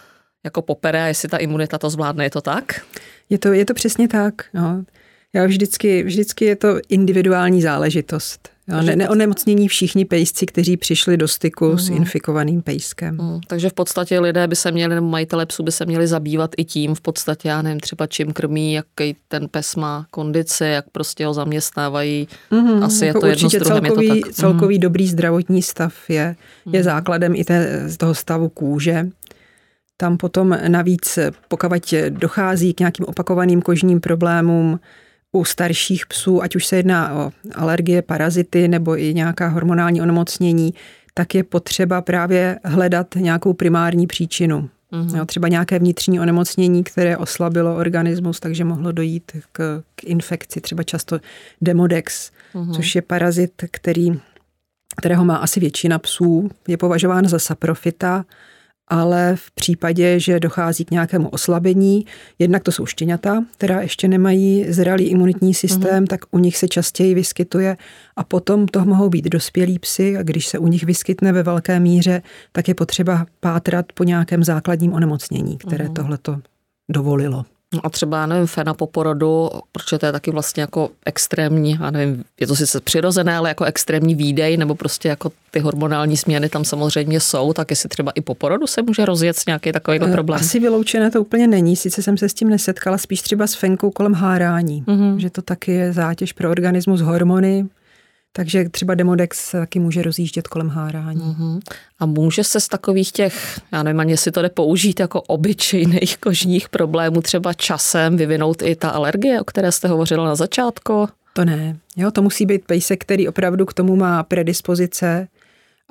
jako 0.45 0.63
popere 0.63 1.03
a 1.03 1.07
jestli 1.07 1.29
ta 1.29 1.37
imunita 1.37 1.79
to 1.79 1.91
zvládne, 1.91 2.25
je 2.25 2.31
to 2.31 2.41
tak? 2.41 2.81
Je 3.31 3.39
to, 3.39 3.53
je 3.53 3.65
to 3.65 3.75
přesně 3.75 4.09
tak. 4.09 4.35
No. 4.55 4.85
Já 5.33 5.47
vždycky, 5.47 6.03
vždycky 6.03 6.45
je 6.45 6.57
to 6.57 6.79
individuální 6.89 7.63
záležitost. 7.63 8.49
Jo, 8.73 8.83
ne, 8.83 8.97
neonemocnění 8.97 9.69
všichni 9.69 10.05
pejsci, 10.05 10.47
kteří 10.47 10.77
přišli 10.77 11.17
do 11.17 11.29
styku 11.29 11.71
mm. 11.71 11.79
s 11.79 11.89
mhm. 11.89 11.99
infikovaným 11.99 12.63
pejskem. 12.63 13.17
Mm. 13.17 13.41
Takže 13.47 13.69
v 13.69 13.73
podstatě 13.73 14.21
lidé 14.21 14.47
by 14.47 14.57
se 14.57 14.73
měli, 14.73 14.95
nebo 14.95 15.07
majitele 15.07 15.47
psů 15.47 15.63
by 15.63 15.73
se 15.73 15.87
měli 15.87 16.07
zabývat 16.07 16.51
i 16.57 16.65
tím, 16.65 16.95
v 16.95 17.01
podstatě, 17.01 17.49
já 17.49 17.63
nevím, 17.63 17.81
třeba 17.81 18.07
čím 18.07 18.33
krmí, 18.33 18.73
jaký 18.73 19.17
ten 19.29 19.49
pes 19.49 19.77
má 19.77 20.07
kondici, 20.11 20.65
jak 20.65 20.85
prostě 20.93 21.27
ho 21.27 21.35
zaměstnávají. 21.35 22.29
Mm. 22.51 22.83
Asi 22.83 23.07
jako 23.07 23.19
je 23.19 23.21
to 23.21 23.27
jedno 23.27 23.51
s 23.51 23.53
druhým, 23.53 23.83
celkový, 23.83 24.07
je 24.07 24.15
to 24.15 24.21
tak. 24.27 24.35
celkový 24.35 24.77
mm. 24.77 24.81
dobrý 24.81 25.09
zdravotní 25.09 25.63
stav 25.63 25.95
je, 26.11 26.37
je 26.73 26.81
mm. 26.81 26.85
základem 26.85 27.35
i 27.35 27.45
té, 27.45 27.89
z 27.89 27.97
toho 27.97 28.15
stavu 28.15 28.49
kůže. 28.49 29.07
Tam 29.97 30.17
potom 30.17 30.59
navíc, 30.69 31.19
pokud 31.49 31.95
dochází 32.09 32.75
k 32.75 32.81
nějakým 32.81 33.07
opakovaným 33.07 33.63
kožním 33.63 34.01
problémům, 34.01 34.81
u 35.33 35.45
starších 35.45 36.07
psů, 36.07 36.43
ať 36.43 36.57
už 36.57 36.67
se 36.67 36.77
jedná 36.77 37.15
o 37.15 37.33
alergie, 37.55 38.03
parazity 38.03 38.69
nebo 38.69 38.99
i 38.99 39.15
nějaká 39.15 39.49
hormonální 39.49 40.03
onemocnění, 40.03 40.75
tak 41.15 41.35
je 41.35 41.45
potřeba 41.45 42.01
právě 42.01 42.59
hledat 42.65 43.15
nějakou 43.15 43.53
primární 43.53 44.07
příčinu. 44.07 44.69
Mm-hmm. 44.93 45.17
Jo, 45.19 45.27
třeba 45.27 45.49
nějaké 45.49 45.79
vnitřní 45.79 46.21
onemocnění, 46.21 46.85
které 46.85 47.17
oslabilo 47.17 47.77
organismus, 47.77 48.41
takže 48.41 48.65
mohlo 48.65 48.93
dojít 48.93 49.33
k, 49.53 49.83
k 49.95 50.05
infekci, 50.05 50.61
třeba 50.61 50.83
často 50.83 51.21
demodex, 51.61 52.31
mm-hmm. 52.55 52.75
což 52.75 52.95
je 52.95 53.03
parazit, 53.03 53.53
který, 53.71 54.13
kterého 54.97 55.25
má 55.25 55.37
asi 55.37 55.61
většina 55.61 55.99
psů, 55.99 56.51
je 56.69 56.77
považován 56.77 57.29
za 57.29 57.39
saprofita 57.39 58.25
ale 58.93 59.37
v 59.37 59.51
případě, 59.51 60.21
že 60.21 60.41
dochází 60.41 60.85
k 60.85 60.91
nějakému 60.91 61.29
oslabení, 61.29 62.07
jednak 62.39 62.63
to 62.63 62.73
jsou 62.73 62.87
štěňata, 62.87 63.45
která 63.57 63.81
ještě 63.81 64.09
nemají 64.09 64.65
zralý 64.69 65.05
imunitní 65.05 65.55
systém, 65.55 66.05
mm-hmm. 66.05 66.07
tak 66.07 66.21
u 66.31 66.39
nich 66.39 66.57
se 66.57 66.69
častěji 66.69 67.15
vyskytuje 67.15 67.77
a 68.17 68.25
potom 68.25 68.67
to 68.67 68.85
mohou 68.85 69.09
být 69.09 69.25
dospělí 69.25 69.79
psy 69.79 70.17
a 70.17 70.23
když 70.23 70.47
se 70.47 70.59
u 70.59 70.67
nich 70.67 70.85
vyskytne 70.85 71.33
ve 71.33 71.43
velké 71.43 71.81
míře, 71.81 72.23
tak 72.53 72.69
je 72.69 72.75
potřeba 72.75 73.27
pátrat 73.41 73.87
po 73.95 74.05
nějakém 74.05 74.45
základním 74.45 74.93
onemocnění, 74.93 75.59
které 75.59 75.85
mm-hmm. 75.85 75.93
tohleto 75.93 76.41
dovolilo. 76.89 77.45
No 77.73 77.81
a 77.87 77.91
třeba, 77.91 78.21
já 78.21 78.27
nevím, 78.27 78.47
fena 78.47 78.75
po 78.75 78.87
porodu, 78.87 79.51
protože 79.73 79.99
to 79.99 80.07
je 80.07 80.13
taky 80.13 80.31
vlastně 80.31 80.61
jako 80.61 80.91
extrémní, 81.07 81.79
já 81.81 81.91
nevím, 81.91 82.25
je 82.41 82.47
to 82.47 82.57
sice 82.57 82.81
přirozené, 82.81 83.37
ale 83.37 83.49
jako 83.49 83.65
extrémní 83.65 84.15
výdej, 84.15 84.57
nebo 84.57 84.75
prostě 84.75 85.09
jako 85.09 85.33
ty 85.51 85.61
hormonální 85.61 86.17
změny 86.17 86.49
tam 86.49 86.65
samozřejmě 86.65 87.21
jsou, 87.21 87.53
tak 87.53 87.71
jestli 87.71 87.89
třeba 87.89 88.13
i 88.15 88.21
po 88.21 88.35
porodu 88.35 88.67
se 88.67 88.83
může 88.83 89.05
rozjet 89.05 89.37
nějaký 89.47 89.73
takový 89.73 89.99
eh, 90.03 90.13
problém. 90.13 90.41
Asi 90.41 90.61
vyloučené 90.61 91.11
to 91.11 91.21
úplně 91.21 91.47
není, 91.47 91.77
sice 91.77 92.03
jsem 92.03 92.19
se 92.19 92.29
s 92.29 92.35
tím 92.35 92.49
nesetkala, 92.49 92.99
spíš 92.99 93.23
třeba 93.23 93.47
s 93.47 93.55
fenkou 93.55 93.91
kolem 93.91 94.15
hárání, 94.15 94.85
mm-hmm. 94.87 95.17
že 95.17 95.31
to 95.31 95.43
taky 95.43 95.73
je 95.73 95.93
zátěž 95.93 96.33
pro 96.33 96.51
organismus, 96.51 97.01
hormony, 97.01 97.67
takže 98.33 98.69
třeba 98.69 98.95
Demodex 98.95 99.39
se 99.39 99.59
taky 99.59 99.79
může 99.79 100.03
rozjíždět 100.03 100.49
kolem 100.49 100.69
hárání. 100.69 101.21
Uh-huh. 101.21 101.61
A 101.99 102.07
může 102.07 102.45
se 102.45 102.61
z 102.61 102.69
takových 102.69 103.13
těch, 103.13 103.61
já 103.73 103.83
nevím 103.83 104.01
ani 104.01 104.13
jestli 104.13 104.31
to 104.31 104.43
jde 104.43 104.49
použít 104.49 105.01
jako 105.01 105.23
obyčejných 105.23 106.19
kožních 106.19 106.69
problémů 106.69 107.23
třeba 107.23 107.53
časem 107.53 108.17
vyvinout 108.17 108.63
i 108.63 108.77
ta 108.77 108.91
alergie, 108.91 109.41
o 109.41 109.45
které 109.45 109.73
jste 109.73 109.89
hovořila 109.89 110.25
na 110.25 110.35
začátku? 110.35 111.09
To 111.33 111.45
ne. 111.45 111.77
Jo, 111.97 112.11
to 112.11 112.23
musí 112.23 112.47
být 112.47 112.65
pejsek, 112.67 113.01
který 113.01 113.29
opravdu 113.29 113.67
k 113.67 113.75
tomu 113.75 113.97
má 113.97 114.23
predispozice, 114.23 115.29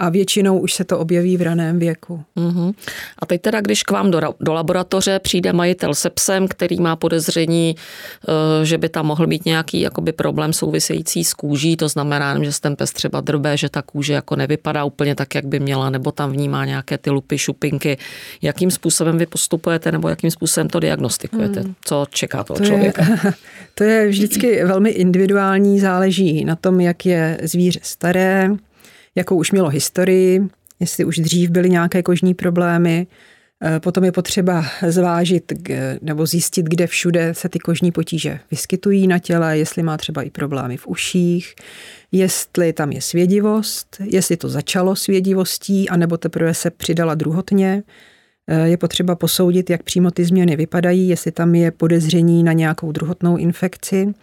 a 0.02 0.10
většinou 0.10 0.60
už 0.60 0.74
se 0.74 0.84
to 0.84 1.00
objeví 1.00 1.38
v 1.38 1.42
raném 1.42 1.80
věku. 1.80 2.24
Uh-huh. 2.38 2.74
A 3.20 3.26
teď 3.26 3.42
teda, 3.42 3.62
když 3.62 3.84
k 3.84 3.92
vám 3.92 4.12
do, 4.12 4.22
do 4.40 4.54
laboratoře 4.54 5.20
přijde 5.20 5.54
majitel 5.54 5.96
se 5.96 6.10
psem, 6.10 6.48
který 6.48 6.80
má 6.80 6.96
podezření, 6.96 7.76
eh, 7.76 8.66
že 8.66 8.78
by 8.78 8.90
tam 8.90 9.06
mohl 9.06 9.28
mít 9.28 9.46
nějaký 9.46 9.82
jakoby 9.82 10.12
problém 10.12 10.54
související 10.54 11.24
s 11.24 11.34
kůží, 11.34 11.78
to 11.78 11.88
znamená, 11.88 12.44
že 12.44 12.52
se 12.52 12.62
ten 12.62 12.76
pes 12.76 12.92
třeba 12.92 13.22
drbe, 13.22 13.58
že 13.58 13.70
ta 13.70 13.82
kůže 13.82 14.14
jako 14.14 14.36
nevypadá 14.36 14.84
úplně 14.84 15.16
tak, 15.16 15.36
jak 15.36 15.46
by 15.46 15.60
měla, 15.60 15.90
nebo 15.90 16.12
tam 16.12 16.32
vnímá 16.32 16.66
nějaké 16.66 16.98
ty 16.98 17.10
lupy, 17.10 17.38
šupinky. 17.38 17.98
Jakým 18.42 18.72
způsobem 18.72 19.18
vy 19.18 19.26
postupujete, 19.26 19.92
nebo 19.92 20.10
jakým 20.10 20.32
způsobem 20.32 20.70
to 20.70 20.80
diagnostikujete? 20.80 21.60
Hmm. 21.60 21.74
Co 21.86 22.06
čeká 22.10 22.44
toho 22.44 22.58
to 22.58 22.66
člověka? 22.66 23.02
Je, 23.02 23.34
to 23.76 23.84
je 23.84 24.08
vždycky 24.08 24.66
velmi 24.66 24.90
individuální, 24.90 25.80
záleží 25.80 26.46
na 26.46 26.56
tom, 26.56 26.82
jak 26.82 27.06
je 27.06 27.38
zvíře 27.44 27.80
staré, 27.84 28.50
jakou 29.16 29.36
už 29.36 29.52
mělo 29.52 29.70
historii, 29.70 30.42
jestli 30.80 31.06
už 31.06 31.18
dřív 31.18 31.50
byly 31.50 31.70
nějaké 31.70 32.04
kožní 32.04 32.34
problémy. 32.34 33.08
Eh, 33.64 33.80
potom 33.80 34.04
je 34.04 34.12
potřeba 34.12 34.66
zvážit 34.88 35.54
nebo 36.02 36.26
zjistit, 36.26 36.66
kde 36.66 36.88
všude 36.88 37.34
se 37.34 37.50
ty 37.50 37.60
kožní 37.60 37.92
potíže 37.92 38.40
vyskytují 38.52 39.08
na 39.08 39.20
těle, 39.20 39.58
jestli 39.58 39.84
má 39.84 39.98
třeba 39.98 40.22
i 40.22 40.30
problémy 40.30 40.78
v 40.78 40.88
uších, 40.88 41.56
jestli 42.12 42.74
tam 42.74 42.92
je 42.92 43.02
svědivost, 43.02 43.98
jestli 44.04 44.38
to 44.38 44.50
začalo 44.50 44.96
svědivostí, 44.96 45.90
anebo 45.90 46.18
teprve 46.18 46.54
se 46.54 46.72
přidala 46.72 47.16
druhotně. 47.16 47.84
Eh, 48.54 48.70
je 48.70 48.78
potřeba 48.78 49.16
posoudit, 49.16 49.70
jak 49.70 49.84
přímo 49.84 50.12
ty 50.12 50.26
změny 50.26 50.56
vypadají, 50.56 51.08
jestli 51.08 51.32
tam 51.32 51.56
je 51.56 51.72
podezření 51.72 52.44
na 52.44 52.54
nějakou 52.54 52.92
druhotnou 52.92 53.38
infekci. 53.38 54.14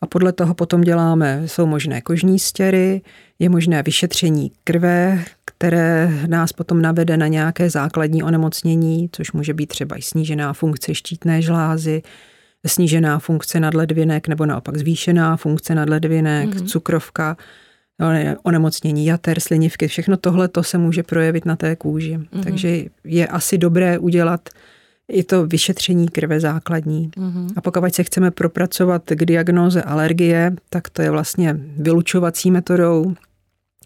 A 0.00 0.06
podle 0.06 0.32
toho 0.32 0.54
potom 0.54 0.80
děláme, 0.80 1.42
jsou 1.46 1.66
možné 1.66 2.00
kožní 2.00 2.38
stěry, 2.38 3.00
je 3.38 3.48
možné 3.48 3.82
vyšetření 3.82 4.52
krve, 4.64 5.24
které 5.44 6.12
nás 6.26 6.52
potom 6.52 6.82
navede 6.82 7.16
na 7.16 7.26
nějaké 7.26 7.70
základní 7.70 8.22
onemocnění, 8.22 9.08
což 9.12 9.32
může 9.32 9.54
být 9.54 9.66
třeba 9.66 9.96
i 9.96 10.02
snížená 10.02 10.52
funkce 10.52 10.94
štítné 10.94 11.42
žlázy, 11.42 12.02
snížená 12.66 13.18
funkce 13.18 13.60
nadledvinek 13.60 14.28
nebo 14.28 14.46
naopak 14.46 14.76
zvýšená 14.76 15.36
funkce 15.36 15.74
nadledvinek, 15.74 16.50
mm-hmm. 16.50 16.66
cukrovka, 16.66 17.36
onemocnění 18.42 19.06
jater, 19.06 19.40
slinivky, 19.40 19.88
všechno 19.88 20.16
tohle 20.16 20.48
to 20.48 20.62
se 20.62 20.78
může 20.78 21.02
projevit 21.02 21.44
na 21.44 21.56
té 21.56 21.76
kůži. 21.76 22.18
Mm-hmm. 22.18 22.42
Takže 22.42 22.84
je 23.04 23.26
asi 23.26 23.58
dobré 23.58 23.98
udělat 23.98 24.48
i 25.08 25.24
to 25.24 25.46
vyšetření 25.46 26.08
krve 26.08 26.40
základní. 26.40 27.10
Mm-hmm. 27.16 27.52
A 27.56 27.60
pokud 27.60 27.94
se 27.94 28.02
chceme 28.02 28.30
propracovat 28.30 29.02
k 29.06 29.24
diagnoze 29.24 29.82
alergie, 29.82 30.52
tak 30.70 30.88
to 30.88 31.02
je 31.02 31.10
vlastně 31.10 31.56
vylučovací 31.76 32.50
metodou, 32.50 33.14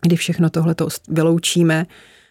kdy 0.02 0.16
všechno 0.16 0.50
tohle 0.50 0.75
vyloučíme 1.09 1.87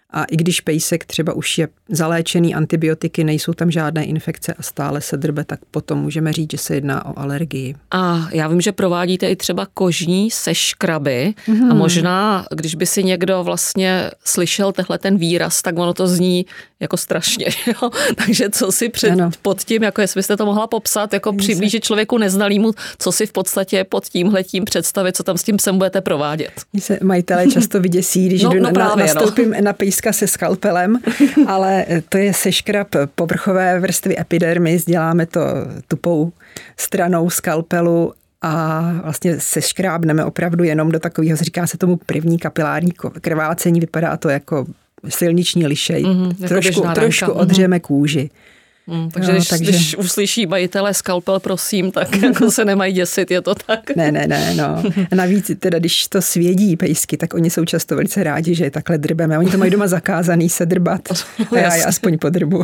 a 0.10 0.24
i 0.24 0.38
když 0.38 0.62
pejsek 0.62 1.06
třeba 1.06 1.34
už 1.34 1.58
je 1.58 1.68
zaléčený 1.96 2.56
antibiotiky, 2.56 3.24
nejsou 3.24 3.54
tam 3.54 3.72
žádné 3.72 4.06
infekce 4.06 4.54
a 4.54 4.64
stále 4.64 5.02
se 5.02 5.18
drbe, 5.18 5.44
tak 5.44 5.60
potom 5.72 6.00
můžeme 6.00 6.34
říct, 6.34 6.52
že 6.52 6.58
se 6.58 6.76
jedná 6.76 7.06
o 7.06 7.20
alergii. 7.20 7.76
A 7.92 8.30
já 8.32 8.48
vím, 8.48 8.62
že 8.62 8.72
provádíte 8.72 9.30
i 9.30 9.36
třeba 9.36 9.68
kožní 9.74 10.32
seškraby 10.32 11.34
mm-hmm. 11.48 11.72
a 11.72 11.74
možná, 11.74 12.46
když 12.56 12.76
by 12.76 12.86
si 12.86 13.04
někdo 13.04 13.44
vlastně 13.44 14.12
slyšel 14.26 14.72
tehle 14.72 14.98
ten 14.98 15.18
výraz, 15.18 15.62
tak 15.62 15.80
ono 15.80 15.94
to 15.94 16.08
zní 16.08 16.46
jako 16.84 16.98
strašně. 16.98 17.46
Jo? 17.68 17.90
Takže 18.16 18.50
co 18.50 18.72
si 18.72 18.90
před, 18.90 19.20
pod 19.42 19.64
tím, 19.64 19.84
jako 19.84 20.02
jestli 20.02 20.18
byste 20.18 20.38
to 20.38 20.46
mohla 20.46 20.68
popsat, 20.68 21.14
jako 21.14 21.34
přiblížit 21.34 21.84
člověku 21.84 22.18
neznalýmu, 22.18 22.72
co 23.00 23.12
si 23.12 23.26
v 23.26 23.32
podstatě 23.32 23.84
pod 23.84 24.06
tímhletím 24.06 24.66
představit, 24.66 25.18
co 25.18 25.24
tam 25.24 25.38
s 25.38 25.44
tím 25.44 25.60
sem 25.60 25.78
budete 25.78 26.02
provádět. 26.02 26.52
Mně 26.74 26.82
se 26.82 27.00
majitelé 27.04 27.48
často 27.48 27.80
vyděsí, 27.80 28.28
když 28.28 28.44
no, 28.44 28.50
jdu 28.50 28.60
no, 28.60 28.64
na, 28.64 28.72
právě, 28.72 29.06
nastoupím 29.06 29.52
no. 29.52 29.62
na 29.62 29.74
pejska 29.74 30.14
se 30.14 30.28
skalpelem, 30.28 31.00
ale 31.48 31.83
to 32.10 32.18
je 32.18 32.34
seškrab 32.34 32.88
povrchové 33.16 33.80
vrstvy 33.80 34.20
epidermis, 34.20 34.86
děláme 34.86 35.25
to 35.25 35.42
tupou 35.88 36.32
stranou 36.78 37.30
skalpelu 37.30 38.13
a 38.42 38.82
vlastně 39.04 39.40
se 39.40 39.62
škrábneme 39.62 40.25
opravdu 40.25 40.63
jenom 40.63 40.92
do 40.92 41.00
takového, 41.00 41.38
říká 41.38 41.68
se 41.68 41.78
tomu 41.78 41.98
první 42.06 42.40
kapilární 42.40 42.92
krvácení, 43.22 43.80
vypadá 43.80 44.18
to 44.18 44.30
jako 44.30 44.66
silniční 45.10 45.68
lišej. 45.68 46.04
Mm-hmm, 46.04 46.48
trošku, 46.48 46.82
trošku 46.96 47.32
mhm. 47.32 47.40
odřeme 47.40 47.78
mm-hmm. 47.78 47.82
kůži. 47.82 48.30
Hmm, 48.88 49.12
takže, 49.12 49.32
no, 49.32 49.38
když, 49.38 49.48
takže 49.48 49.72
když 49.72 49.98
uslyší 49.98 50.46
majitele 50.46 50.94
skalpel, 50.94 51.40
prosím, 51.40 51.92
tak 51.92 52.22
jako 52.22 52.52
se 52.52 52.66
nemají 52.66 52.94
děsit, 52.94 53.32
je 53.32 53.42
to 53.42 53.56
tak? 53.56 53.96
Ne, 53.96 54.12
ne, 54.12 54.28
ne, 54.28 54.56
no. 54.56 54.84
A 55.12 55.16
navíc 55.16 55.52
teda, 55.60 55.80
když 55.80 56.08
to 56.08 56.22
svědí 56.22 56.75
pejsky, 56.75 57.18
tak 57.18 57.34
oni 57.34 57.50
jsou 57.50 57.66
často 57.66 57.96
velice 57.96 58.24
rádi, 58.24 58.56
že 58.56 58.63
je 58.63 58.72
takhle 58.72 58.98
drbeme. 58.98 59.40
Oni 59.40 59.52
to 59.52 59.58
mají 59.58 59.72
doma 59.72 59.88
zakázaný 59.88 60.50
se 60.50 60.66
drbat. 60.66 61.02
A 61.52 61.58
já 61.58 61.75
je 61.75 61.84
aspoň 61.84 62.18
podrbu. 62.18 62.63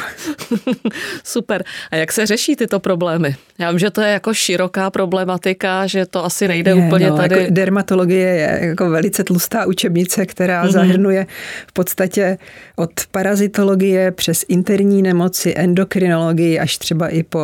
Super. 1.24 1.64
A 1.92 1.96
jak 1.96 2.12
se 2.12 2.26
řeší 2.26 2.56
tyto 2.56 2.80
problémy? 2.80 3.36
Já 3.60 3.72
vím, 3.72 3.80
že 3.80 3.90
to 3.90 4.02
je 4.02 4.12
jako 4.12 4.34
široká 4.34 4.90
problematika, 4.90 5.88
že 5.88 6.06
to 6.06 6.26
asi 6.26 6.48
nejde 6.48 6.72
je, 6.72 6.76
úplně 6.76 7.10
no, 7.10 7.18
tady. 7.18 7.40
Jako 7.40 7.54
dermatologie 7.54 8.28
je 8.28 8.60
jako 8.62 8.90
velice 8.90 9.24
tlustá 9.24 9.66
učebnice, 9.66 10.26
která 10.26 10.66
mm-hmm. 10.66 10.72
zahrnuje 10.72 11.28
v 11.68 11.74
podstatě 11.74 12.38
od 12.76 12.92
parazitologie 13.12 14.12
přes 14.12 14.46
interní 14.48 15.02
nemoci, 15.02 15.54
endokrin 15.58 16.09
endokrinologii 16.10 16.60
až 16.60 16.78
třeba 16.78 17.08
i 17.08 17.24
po 17.24 17.40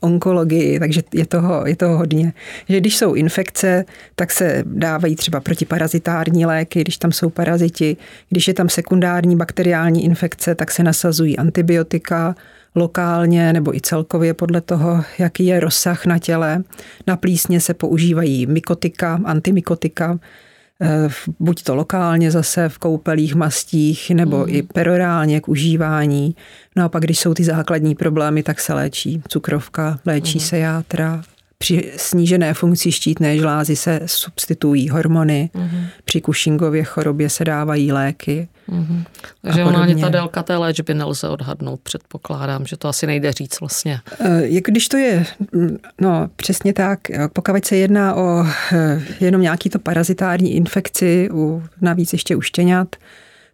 onkologii, 0.00 0.78
takže 0.78 1.02
je 1.14 1.26
toho, 1.26 1.66
je 1.66 1.76
toho 1.76 1.96
hodně. 1.98 2.32
Že 2.68 2.80
když 2.80 2.96
jsou 2.96 3.14
infekce, 3.14 3.84
tak 4.14 4.30
se 4.30 4.62
dávají 4.66 5.16
třeba 5.16 5.40
protiparazitární 5.40 6.46
léky, 6.46 6.80
když 6.80 6.98
tam 6.98 7.12
jsou 7.12 7.30
paraziti. 7.30 7.96
Když 8.30 8.48
je 8.48 8.54
tam 8.54 8.68
sekundární 8.68 9.36
bakteriální 9.36 10.04
infekce, 10.04 10.54
tak 10.54 10.70
se 10.70 10.82
nasazují 10.82 11.38
antibiotika 11.38 12.34
lokálně 12.74 13.52
nebo 13.52 13.76
i 13.76 13.80
celkově 13.80 14.34
podle 14.34 14.60
toho, 14.60 15.04
jaký 15.18 15.46
je 15.46 15.60
rozsah 15.60 16.06
na 16.06 16.18
těle. 16.18 16.62
Na 17.06 17.16
plísně 17.16 17.60
se 17.60 17.74
používají 17.74 18.46
mykotika, 18.46 19.20
antimykotika, 19.24 20.18
buď 21.38 21.62
to 21.62 21.74
lokálně 21.74 22.30
zase 22.30 22.68
v 22.68 22.78
koupelích, 22.78 23.34
mastích, 23.34 24.10
nebo 24.10 24.38
mm. 24.38 24.44
i 24.48 24.62
perorálně 24.62 25.40
k 25.40 25.48
užívání. 25.48 26.36
No 26.76 26.84
a 26.84 26.88
pak, 26.88 27.02
když 27.02 27.18
jsou 27.18 27.34
ty 27.34 27.44
základní 27.44 27.94
problémy, 27.94 28.42
tak 28.42 28.60
se 28.60 28.74
léčí 28.74 29.22
cukrovka, 29.28 29.98
léčí 30.06 30.38
mm. 30.38 30.44
se 30.44 30.58
játra, 30.58 31.22
při 31.58 31.92
snížené 31.96 32.54
funkci 32.54 32.92
štítné 32.92 33.38
žlázy 33.38 33.76
se 33.76 34.00
substituují 34.06 34.88
hormony, 34.88 35.50
mm-hmm. 35.54 35.86
při 36.04 36.20
Cushingově 36.20 36.84
chorobě 36.84 37.30
se 37.30 37.44
dávají 37.44 37.92
léky. 37.92 38.48
Mm-hmm. 38.68 39.04
Takže 39.42 39.64
ona 39.64 39.82
ani 39.82 40.00
ta 40.00 40.08
délka 40.08 40.42
té 40.42 40.56
léčby 40.56 40.94
nelze 40.94 41.28
odhadnout, 41.28 41.80
předpokládám, 41.80 42.66
že 42.66 42.76
to 42.76 42.88
asi 42.88 43.06
nejde 43.06 43.32
říct 43.32 43.60
vlastně. 43.60 44.00
Jak 44.42 44.64
když 44.64 44.88
to 44.88 44.96
je, 44.96 45.26
no 46.00 46.28
přesně 46.36 46.72
tak, 46.72 47.00
pokud 47.32 47.64
se 47.64 47.76
jedná 47.76 48.14
o 48.14 48.46
eh, 48.72 49.02
jenom 49.20 49.42
nějaký 49.42 49.70
to 49.70 49.78
parazitární 49.78 50.54
infekci, 50.54 51.28
u, 51.32 51.62
navíc 51.80 52.12
ještě 52.12 52.36
u 52.36 52.40
štěňat, 52.40 52.96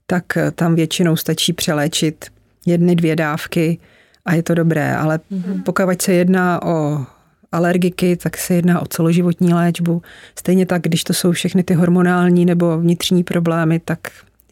tak 0.07 0.37
eh, 0.37 0.51
tam 0.51 0.75
většinou 0.75 1.17
stačí 1.17 1.53
přeléčit 1.53 2.27
jedny, 2.67 2.97
dvě 2.97 3.17
dávky 3.17 3.79
a 4.25 4.35
je 4.35 4.43
to 4.43 4.55
dobré, 4.55 4.97
ale 4.97 5.21
mm-hmm. 5.33 5.63
pokud 5.63 6.03
se 6.03 6.13
jedná 6.13 6.63
o 6.63 7.07
alergiky, 7.53 8.17
tak 8.17 8.37
se 8.37 8.55
jedná 8.55 8.81
o 8.81 8.87
celoživotní 8.87 9.55
léčbu. 9.55 10.03
Stejně 10.39 10.67
tak, 10.67 10.83
když 10.83 11.05
to 11.05 11.15
jsou 11.15 11.33
všechny 11.33 11.63
ty 11.63 11.75
hormonální 11.75 12.45
nebo 12.45 12.79
vnitřní 12.79 13.25
problémy, 13.25 13.81
tak 13.81 13.99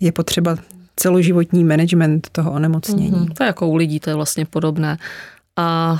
je 0.00 0.12
potřeba 0.12 0.57
celoživotní 0.97 1.64
management 1.64 2.28
toho 2.33 2.52
onemocnění. 2.52 3.12
Mm-hmm. 3.12 3.35
To 3.35 3.42
je 3.42 3.47
jako 3.47 3.69
u 3.69 3.76
lidí, 3.76 4.00
to 4.00 4.11
je 4.11 4.16
vlastně 4.16 4.47
podobné. 4.47 4.99
A 5.57 5.99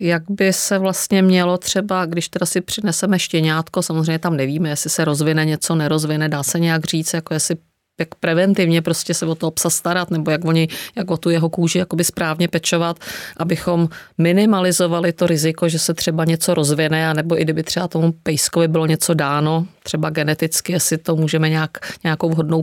jak 0.00 0.22
by 0.30 0.52
se 0.52 0.78
vlastně 0.78 1.22
mělo 1.22 1.58
třeba, 1.58 2.06
když 2.06 2.28
teda 2.28 2.46
si 2.46 2.60
přineseme 2.60 3.18
štěňátko, 3.18 3.82
samozřejmě 3.82 4.18
tam 4.18 4.36
nevíme, 4.36 4.68
jestli 4.68 4.90
se 4.90 5.04
rozvine 5.04 5.44
něco, 5.44 5.74
nerozvine, 5.74 6.28
dá 6.28 6.42
se 6.42 6.60
nějak 6.60 6.84
říct, 6.84 7.14
jako 7.14 7.34
jestli 7.34 7.56
jak 7.98 8.14
preventivně 8.14 8.82
prostě 8.82 9.14
se 9.14 9.26
o 9.26 9.34
toho 9.34 9.50
psa 9.50 9.70
starat, 9.70 10.10
nebo 10.10 10.30
jak 10.30 10.44
oni, 10.44 10.68
jak 10.96 11.10
o 11.10 11.16
tu 11.16 11.30
jeho 11.30 11.48
kůži 11.48 11.78
jakoby 11.78 12.04
správně 12.04 12.48
pečovat, 12.48 12.98
abychom 13.36 13.88
minimalizovali 14.18 15.12
to 15.12 15.26
riziko, 15.26 15.68
že 15.68 15.78
se 15.78 15.94
třeba 15.94 16.24
něco 16.24 16.54
rozvine, 16.54 17.14
nebo 17.14 17.40
i 17.40 17.44
kdyby 17.44 17.62
třeba 17.62 17.88
tomu 17.88 18.12
pejskovi 18.22 18.68
bylo 18.68 18.86
něco 18.86 19.14
dáno, 19.14 19.66
třeba 19.82 20.10
geneticky, 20.10 20.72
jestli 20.72 20.98
to 20.98 21.16
můžeme 21.16 21.48
nějak, 21.48 21.78
nějakou 22.04 22.30
vhodnou 22.30 22.62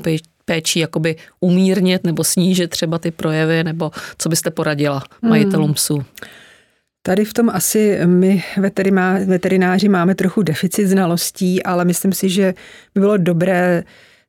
jakoby 0.75 1.15
umírnit 1.39 2.03
nebo 2.03 2.23
snížit 2.23 2.67
třeba 2.67 2.99
ty 2.99 3.11
projevy, 3.11 3.63
nebo 3.63 3.91
co 4.17 4.29
byste 4.29 4.51
poradila 4.51 5.03
majitelům 5.21 5.73
psů? 5.73 6.05
Tady 7.05 7.25
v 7.25 7.33
tom 7.33 7.49
asi 7.49 7.99
my 8.05 8.43
veterináři 9.27 9.89
máme 9.89 10.15
trochu 10.15 10.41
deficit 10.41 10.87
znalostí, 10.87 11.63
ale 11.63 11.85
myslím 11.85 12.13
si, 12.13 12.29
že 12.29 12.53
by 12.95 13.01
bylo 13.01 13.17
dobré 13.17 13.83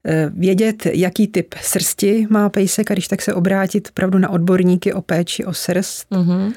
Eh, 0.06 0.30
vědět, 0.34 0.86
jaký 0.86 1.28
typ 1.28 1.54
srsti 1.60 2.26
má 2.30 2.48
pejsek 2.48 2.90
a 2.90 2.94
když 2.94 3.08
tak 3.08 3.22
se 3.22 3.34
obrátit 3.34 3.88
opravdu 3.88 4.18
na 4.18 4.30
odborníky 4.30 4.92
o 4.92 5.02
péči 5.02 5.44
o 5.44 5.52
srst, 5.52 6.10
mm-hmm. 6.10 6.52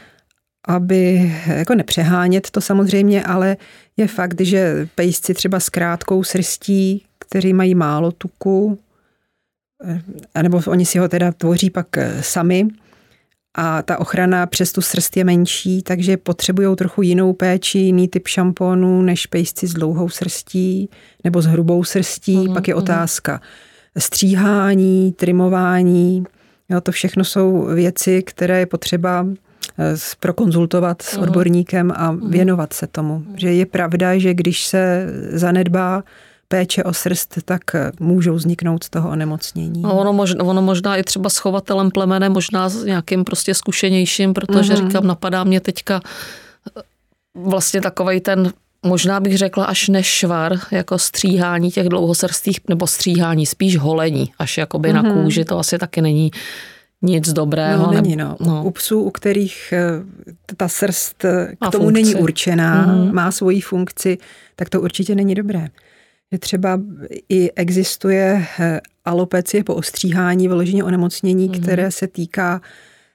aby 0.68 1.34
jako 1.48 1.76
nepřehánět 1.76 2.52
to 2.52 2.62
samozřejmě, 2.62 3.24
ale 3.24 3.58
je 3.98 4.08
fakt, 4.08 4.42
že 4.42 4.88
pejsci 4.96 5.34
třeba 5.34 5.60
s 5.60 5.70
krátkou 5.70 6.24
srstí, 6.24 7.04
kteří 7.20 7.54
mají 7.54 7.76
málo 7.76 8.12
tuku, 8.12 8.80
eh, 10.36 10.44
nebo 10.44 10.62
oni 10.68 10.86
si 10.86 11.00
ho 11.00 11.08
teda 11.08 11.32
tvoří 11.32 11.70
pak 11.70 11.98
eh, 11.98 12.24
sami, 12.24 12.68
a 13.60 13.82
ta 13.82 14.00
ochrana 14.00 14.46
přes 14.46 14.72
tu 14.72 14.82
srst 14.82 15.18
je 15.18 15.24
menší, 15.24 15.82
takže 15.82 16.18
potřebují 16.18 16.76
trochu 16.76 17.02
jinou 17.02 17.34
péči, 17.34 17.80
jiný 17.80 18.08
typ 18.08 18.28
šampónů 18.28 19.02
než 19.02 19.26
pejsci 19.26 19.68
s 19.68 19.74
dlouhou 19.74 20.10
srstí 20.10 20.90
nebo 21.24 21.42
s 21.42 21.46
hrubou 21.46 21.84
srstí. 21.84 22.38
Mm, 22.38 22.54
Pak 22.54 22.68
je 22.68 22.74
mm. 22.74 22.78
otázka 22.78 23.42
stříhání, 23.98 25.12
trimování. 25.12 26.24
Jo, 26.70 26.82
to 26.82 26.92
všechno 26.92 27.24
jsou 27.24 27.66
věci, 27.74 28.24
které 28.24 28.60
je 28.60 28.66
potřeba 28.66 29.28
eh, 29.80 29.96
prokonzultovat 30.20 31.02
s 31.02 31.18
odborníkem 31.18 31.92
a 31.96 32.18
věnovat 32.28 32.74
se 32.74 32.88
tomu. 32.88 33.24
Že 33.36 33.54
je 33.54 33.66
pravda, 33.66 34.18
že 34.18 34.34
když 34.34 34.66
se 34.66 35.08
zanedbá 35.32 36.04
péče 36.48 36.84
o 36.84 36.94
srst, 36.94 37.36
tak 37.46 37.62
můžou 38.00 38.34
vzniknout 38.34 38.84
z 38.84 38.90
toho 38.90 39.10
onemocnění. 39.10 39.84
A 39.84 39.92
ono, 39.92 40.14
možná, 40.14 40.44
ono 40.44 40.62
možná 40.62 40.96
i 40.96 41.04
třeba 41.04 41.30
schovatelem 41.30 41.92
plemene, 41.92 42.30
možná 42.30 42.70
s 42.70 42.84
nějakým 42.84 43.24
prostě 43.24 43.54
zkušenějším, 43.54 44.34
protože 44.34 44.74
mm-hmm. 44.74 44.88
říkám, 44.88 45.08
napadá 45.08 45.44
mě 45.44 45.60
teďka 45.62 46.02
eh, 46.78 46.82
vlastně 47.36 47.82
takovej 47.82 48.22
ten 48.22 48.54
možná 48.86 49.20
bych 49.20 49.38
řekla 49.38 49.66
až 49.66 49.88
nešvar, 49.88 50.60
jako 50.72 50.98
stříhání 50.98 51.72
těch 51.72 51.90
dlouhosrstých, 51.90 52.60
nebo 52.70 52.88
stříhání, 52.88 53.46
spíš 53.46 53.78
holení, 53.78 54.32
až 54.40 54.58
jakoby 54.58 54.90
mm-hmm. 54.90 54.94
na 54.94 55.02
mhm. 55.02 55.24
kůži, 55.24 55.46
to 55.46 55.60
asi 55.60 55.78
taky 55.78 56.02
není 56.02 56.32
nic 57.02 57.34
dobrého. 57.34 57.86
No, 57.86 58.02
není, 58.02 58.16
no. 58.16 58.38
no. 58.40 58.64
U 58.64 58.72
psů, 58.72 59.02
u 59.02 59.12
kterých 59.12 59.74
eh, 59.74 59.84
ta 60.58 60.68
srst 60.68 61.26
eh, 61.26 61.56
k 61.56 61.62
má 61.62 61.72
tomu 61.72 61.84
funkci. 61.84 62.04
není 62.04 62.16
určená, 62.16 62.88
mm-hmm. 62.88 63.14
má 63.14 63.32
svoji 63.32 63.62
funkci, 63.62 64.18
tak 64.56 64.70
to 64.70 64.82
určitě 64.82 65.16
není 65.16 65.36
dobré 65.36 65.70
třeba 66.40 66.82
i 67.30 67.52
existuje 67.52 68.46
eh, 68.60 68.82
alopecie 69.06 69.64
po 69.64 69.76
ostříhání, 69.76 70.48
vyloženě 70.48 70.84
onemocnění, 70.84 71.48
mm. 71.48 71.54
které 71.54 71.92
se 71.92 72.08
týká 72.08 72.62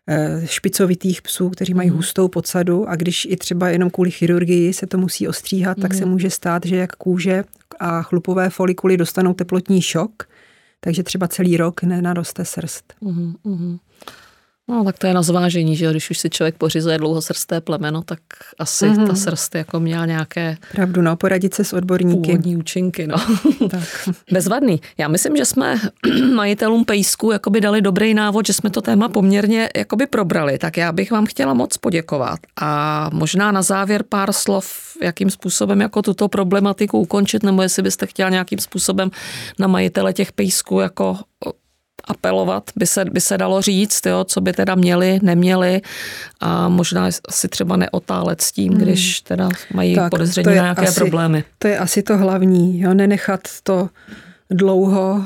eh, 0.09 0.43
špicovitých 0.45 1.23
psů, 1.23 1.51
kteří 1.51 1.75
mají 1.75 1.91
mm. 1.91 1.97
hustou 1.97 2.29
podsadu 2.29 2.89
a 2.89 2.97
když 2.97 3.27
i 3.31 3.37
třeba 3.37 3.69
jenom 3.69 3.91
kvůli 3.91 4.11
chirurgii 4.11 4.73
se 4.73 4.87
to 4.87 4.99
musí 4.99 5.29
ostříhat, 5.29 5.77
mm. 5.77 5.83
tak 5.83 5.95
se 5.95 6.01
mhm. 6.01 6.11
může 6.11 6.31
stát, 6.31 6.67
že 6.67 6.77
jak 6.77 6.97
kůže 6.97 7.45
a 7.81 8.03
chlupové 8.03 8.51
folikuly 8.51 8.97
dostanou 8.97 9.35
teplotní 9.35 9.83
šok, 9.83 10.29
takže 10.81 11.03
třeba 11.03 11.29
celý 11.29 11.57
rok 11.57 11.83
nenaroste 11.83 12.45
srst. 12.45 12.93
Mm. 13.01 13.35
Mm. 13.45 13.79
No, 14.73 14.85
tak 14.85 14.99
to 14.99 15.07
je 15.07 15.15
na 15.15 15.23
zvážení, 15.23 15.77
že 15.77 15.91
když 15.91 16.11
už 16.11 16.19
si 16.19 16.31
člověk 16.31 16.57
pořizuje 16.57 16.99
dlouhosrsté 16.99 17.61
plemeno, 17.61 18.03
tak 18.03 18.19
asi 18.59 18.85
mm-hmm. 18.85 19.07
ta 19.07 19.15
srst 19.15 19.55
jako 19.55 19.81
měla 19.81 20.07
nějaké... 20.07 20.57
Pravdu, 20.73 21.03
no, 21.03 21.17
poradit 21.17 21.55
se 21.55 21.65
s 21.65 21.73
odborníky. 21.73 22.23
Původní 22.23 22.57
účinky, 22.57 23.07
no. 23.07 23.17
tak. 23.71 24.09
Bezvadný. 24.33 24.81
Já 24.99 25.09
myslím, 25.09 25.37
že 25.37 25.45
jsme 25.45 25.81
majitelům 26.35 26.85
pejsku 26.85 27.31
jakoby 27.31 27.61
dali 27.61 27.83
dobrý 27.83 28.15
návod, 28.15 28.47
že 28.47 28.53
jsme 28.53 28.71
to 28.71 28.81
téma 28.81 29.09
poměrně 29.09 29.69
jakoby 29.77 30.07
probrali, 30.07 30.59
tak 30.59 30.77
já 30.77 30.93
bych 30.93 31.11
vám 31.11 31.27
chtěla 31.27 31.55
moc 31.55 31.77
poděkovat. 31.77 32.39
A 32.61 33.11
možná 33.13 33.53
na 33.53 33.63
závěr 33.63 34.05
pár 34.09 34.33
slov, 34.33 34.97
jakým 35.03 35.31
způsobem 35.31 35.81
jako 35.81 36.03
tuto 36.03 36.29
problematiku 36.29 36.99
ukončit, 36.99 37.43
nebo 37.43 37.63
jestli 37.63 37.83
byste 37.83 38.07
chtěla 38.07 38.31
nějakým 38.31 38.59
způsobem 38.59 39.11
na 39.59 39.67
majitele 39.67 40.13
těch 40.13 40.33
pejsků 40.33 40.81
jako 40.81 41.17
apelovat, 42.05 42.71
by 42.77 42.87
se, 42.87 43.05
by 43.05 43.21
se 43.21 43.39
dalo 43.39 43.63
říct, 43.63 44.07
jo, 44.07 44.25
co 44.25 44.41
by 44.41 44.53
teda 44.53 44.75
měli, 44.75 45.19
neměli 45.23 45.81
a 46.41 46.69
možná 46.69 47.09
si 47.31 47.49
třeba 47.49 47.77
neotálet 47.77 48.41
s 48.41 48.53
tím, 48.53 48.73
hmm. 48.73 48.83
když 48.83 49.21
teda 49.21 49.49
mají 49.75 49.95
tak, 49.95 50.11
podezření 50.11 50.47
na 50.47 50.53
nějaké 50.53 50.87
asi, 50.87 51.01
problémy. 51.01 51.45
To 51.59 51.69
je 51.69 51.79
asi 51.79 52.03
to 52.03 52.19
hlavní, 52.19 52.81
jo, 52.81 52.95
nenechat 52.95 53.41
to 53.63 53.89
dlouho, 54.51 55.25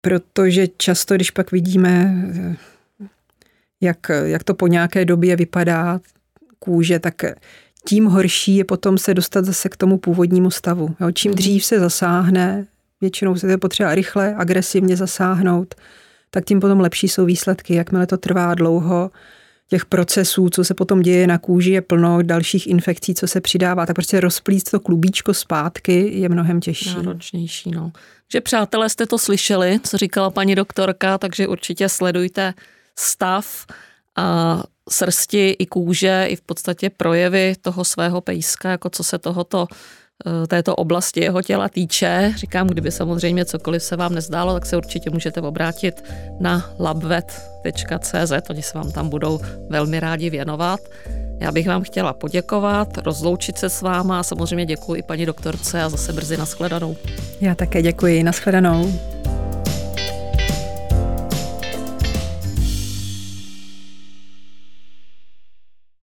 protože 0.00 0.66
často, 0.76 1.14
když 1.14 1.30
pak 1.30 1.52
vidíme, 1.52 2.14
jak, 3.80 3.98
jak 4.24 4.44
to 4.44 4.54
po 4.54 4.66
nějaké 4.66 5.04
době 5.04 5.36
vypadá, 5.36 6.00
kůže, 6.58 6.98
tak 6.98 7.14
tím 7.86 8.04
horší 8.04 8.56
je 8.56 8.64
potom 8.64 8.98
se 8.98 9.14
dostat 9.14 9.44
zase 9.44 9.68
k 9.68 9.76
tomu 9.76 9.98
původnímu 9.98 10.50
stavu. 10.50 10.96
Jo, 11.00 11.10
čím 11.10 11.30
hmm. 11.30 11.36
dřív 11.36 11.64
se 11.64 11.80
zasáhne, 11.80 12.66
většinou 13.04 13.36
se 13.36 13.48
to 13.48 13.58
potřeba 13.58 13.94
rychle, 13.94 14.34
agresivně 14.38 14.96
zasáhnout, 14.96 15.74
tak 16.30 16.44
tím 16.44 16.60
potom 16.60 16.80
lepší 16.80 17.08
jsou 17.08 17.24
výsledky. 17.24 17.74
Jakmile 17.74 18.06
to 18.06 18.16
trvá 18.16 18.54
dlouho, 18.54 19.10
těch 19.68 19.84
procesů, 19.84 20.50
co 20.50 20.64
se 20.64 20.74
potom 20.74 21.02
děje 21.02 21.26
na 21.26 21.38
kůži, 21.38 21.70
je 21.70 21.80
plno 21.80 22.22
dalších 22.22 22.66
infekcí, 22.66 23.14
co 23.14 23.26
se 23.26 23.40
přidává, 23.40 23.86
tak 23.86 23.96
prostě 23.96 24.20
rozplíst 24.20 24.70
to 24.70 24.80
klubíčko 24.80 25.34
zpátky 25.34 26.10
je 26.20 26.28
mnohem 26.28 26.60
těžší. 26.60 26.96
Náročnější, 26.96 27.70
no. 27.70 27.92
Že 28.32 28.40
přátelé 28.40 28.88
jste 28.88 29.06
to 29.06 29.18
slyšeli, 29.18 29.80
co 29.82 29.98
říkala 29.98 30.30
paní 30.30 30.54
doktorka, 30.54 31.18
takže 31.18 31.48
určitě 31.48 31.88
sledujte 31.88 32.54
stav 32.98 33.66
a 34.16 34.62
srsti 34.90 35.56
i 35.58 35.66
kůže, 35.66 36.26
i 36.28 36.36
v 36.36 36.40
podstatě 36.40 36.90
projevy 36.90 37.54
toho 37.60 37.84
svého 37.84 38.20
pejska, 38.20 38.70
jako 38.70 38.90
co 38.90 39.04
se 39.04 39.18
tohoto 39.18 39.66
této 40.48 40.76
oblasti 40.76 41.20
jeho 41.20 41.42
těla 41.42 41.68
týče. 41.68 42.32
Říkám, 42.36 42.66
kdyby 42.66 42.90
samozřejmě 42.90 43.44
cokoliv 43.44 43.82
se 43.82 43.96
vám 43.96 44.14
nezdálo, 44.14 44.52
tak 44.52 44.66
se 44.66 44.76
určitě 44.76 45.10
můžete 45.10 45.40
obrátit 45.40 46.04
na 46.40 46.70
labvet.cz, 46.78 48.32
oni 48.50 48.62
se 48.62 48.78
vám 48.78 48.92
tam 48.92 49.08
budou 49.08 49.40
velmi 49.68 50.00
rádi 50.00 50.30
věnovat. 50.30 50.80
Já 51.40 51.52
bych 51.52 51.68
vám 51.68 51.82
chtěla 51.82 52.12
poděkovat, 52.12 52.98
rozloučit 52.98 53.58
se 53.58 53.68
s 53.68 53.82
váma 53.82 54.20
a 54.20 54.22
samozřejmě 54.22 54.66
děkuji 54.66 54.94
i 54.94 55.02
paní 55.02 55.26
doktorce 55.26 55.82
a 55.82 55.88
zase 55.88 56.12
brzy 56.12 56.36
nashledanou. 56.36 56.96
Já 57.40 57.54
také 57.54 57.82
děkuji, 57.82 58.22
nashledanou. 58.22 58.92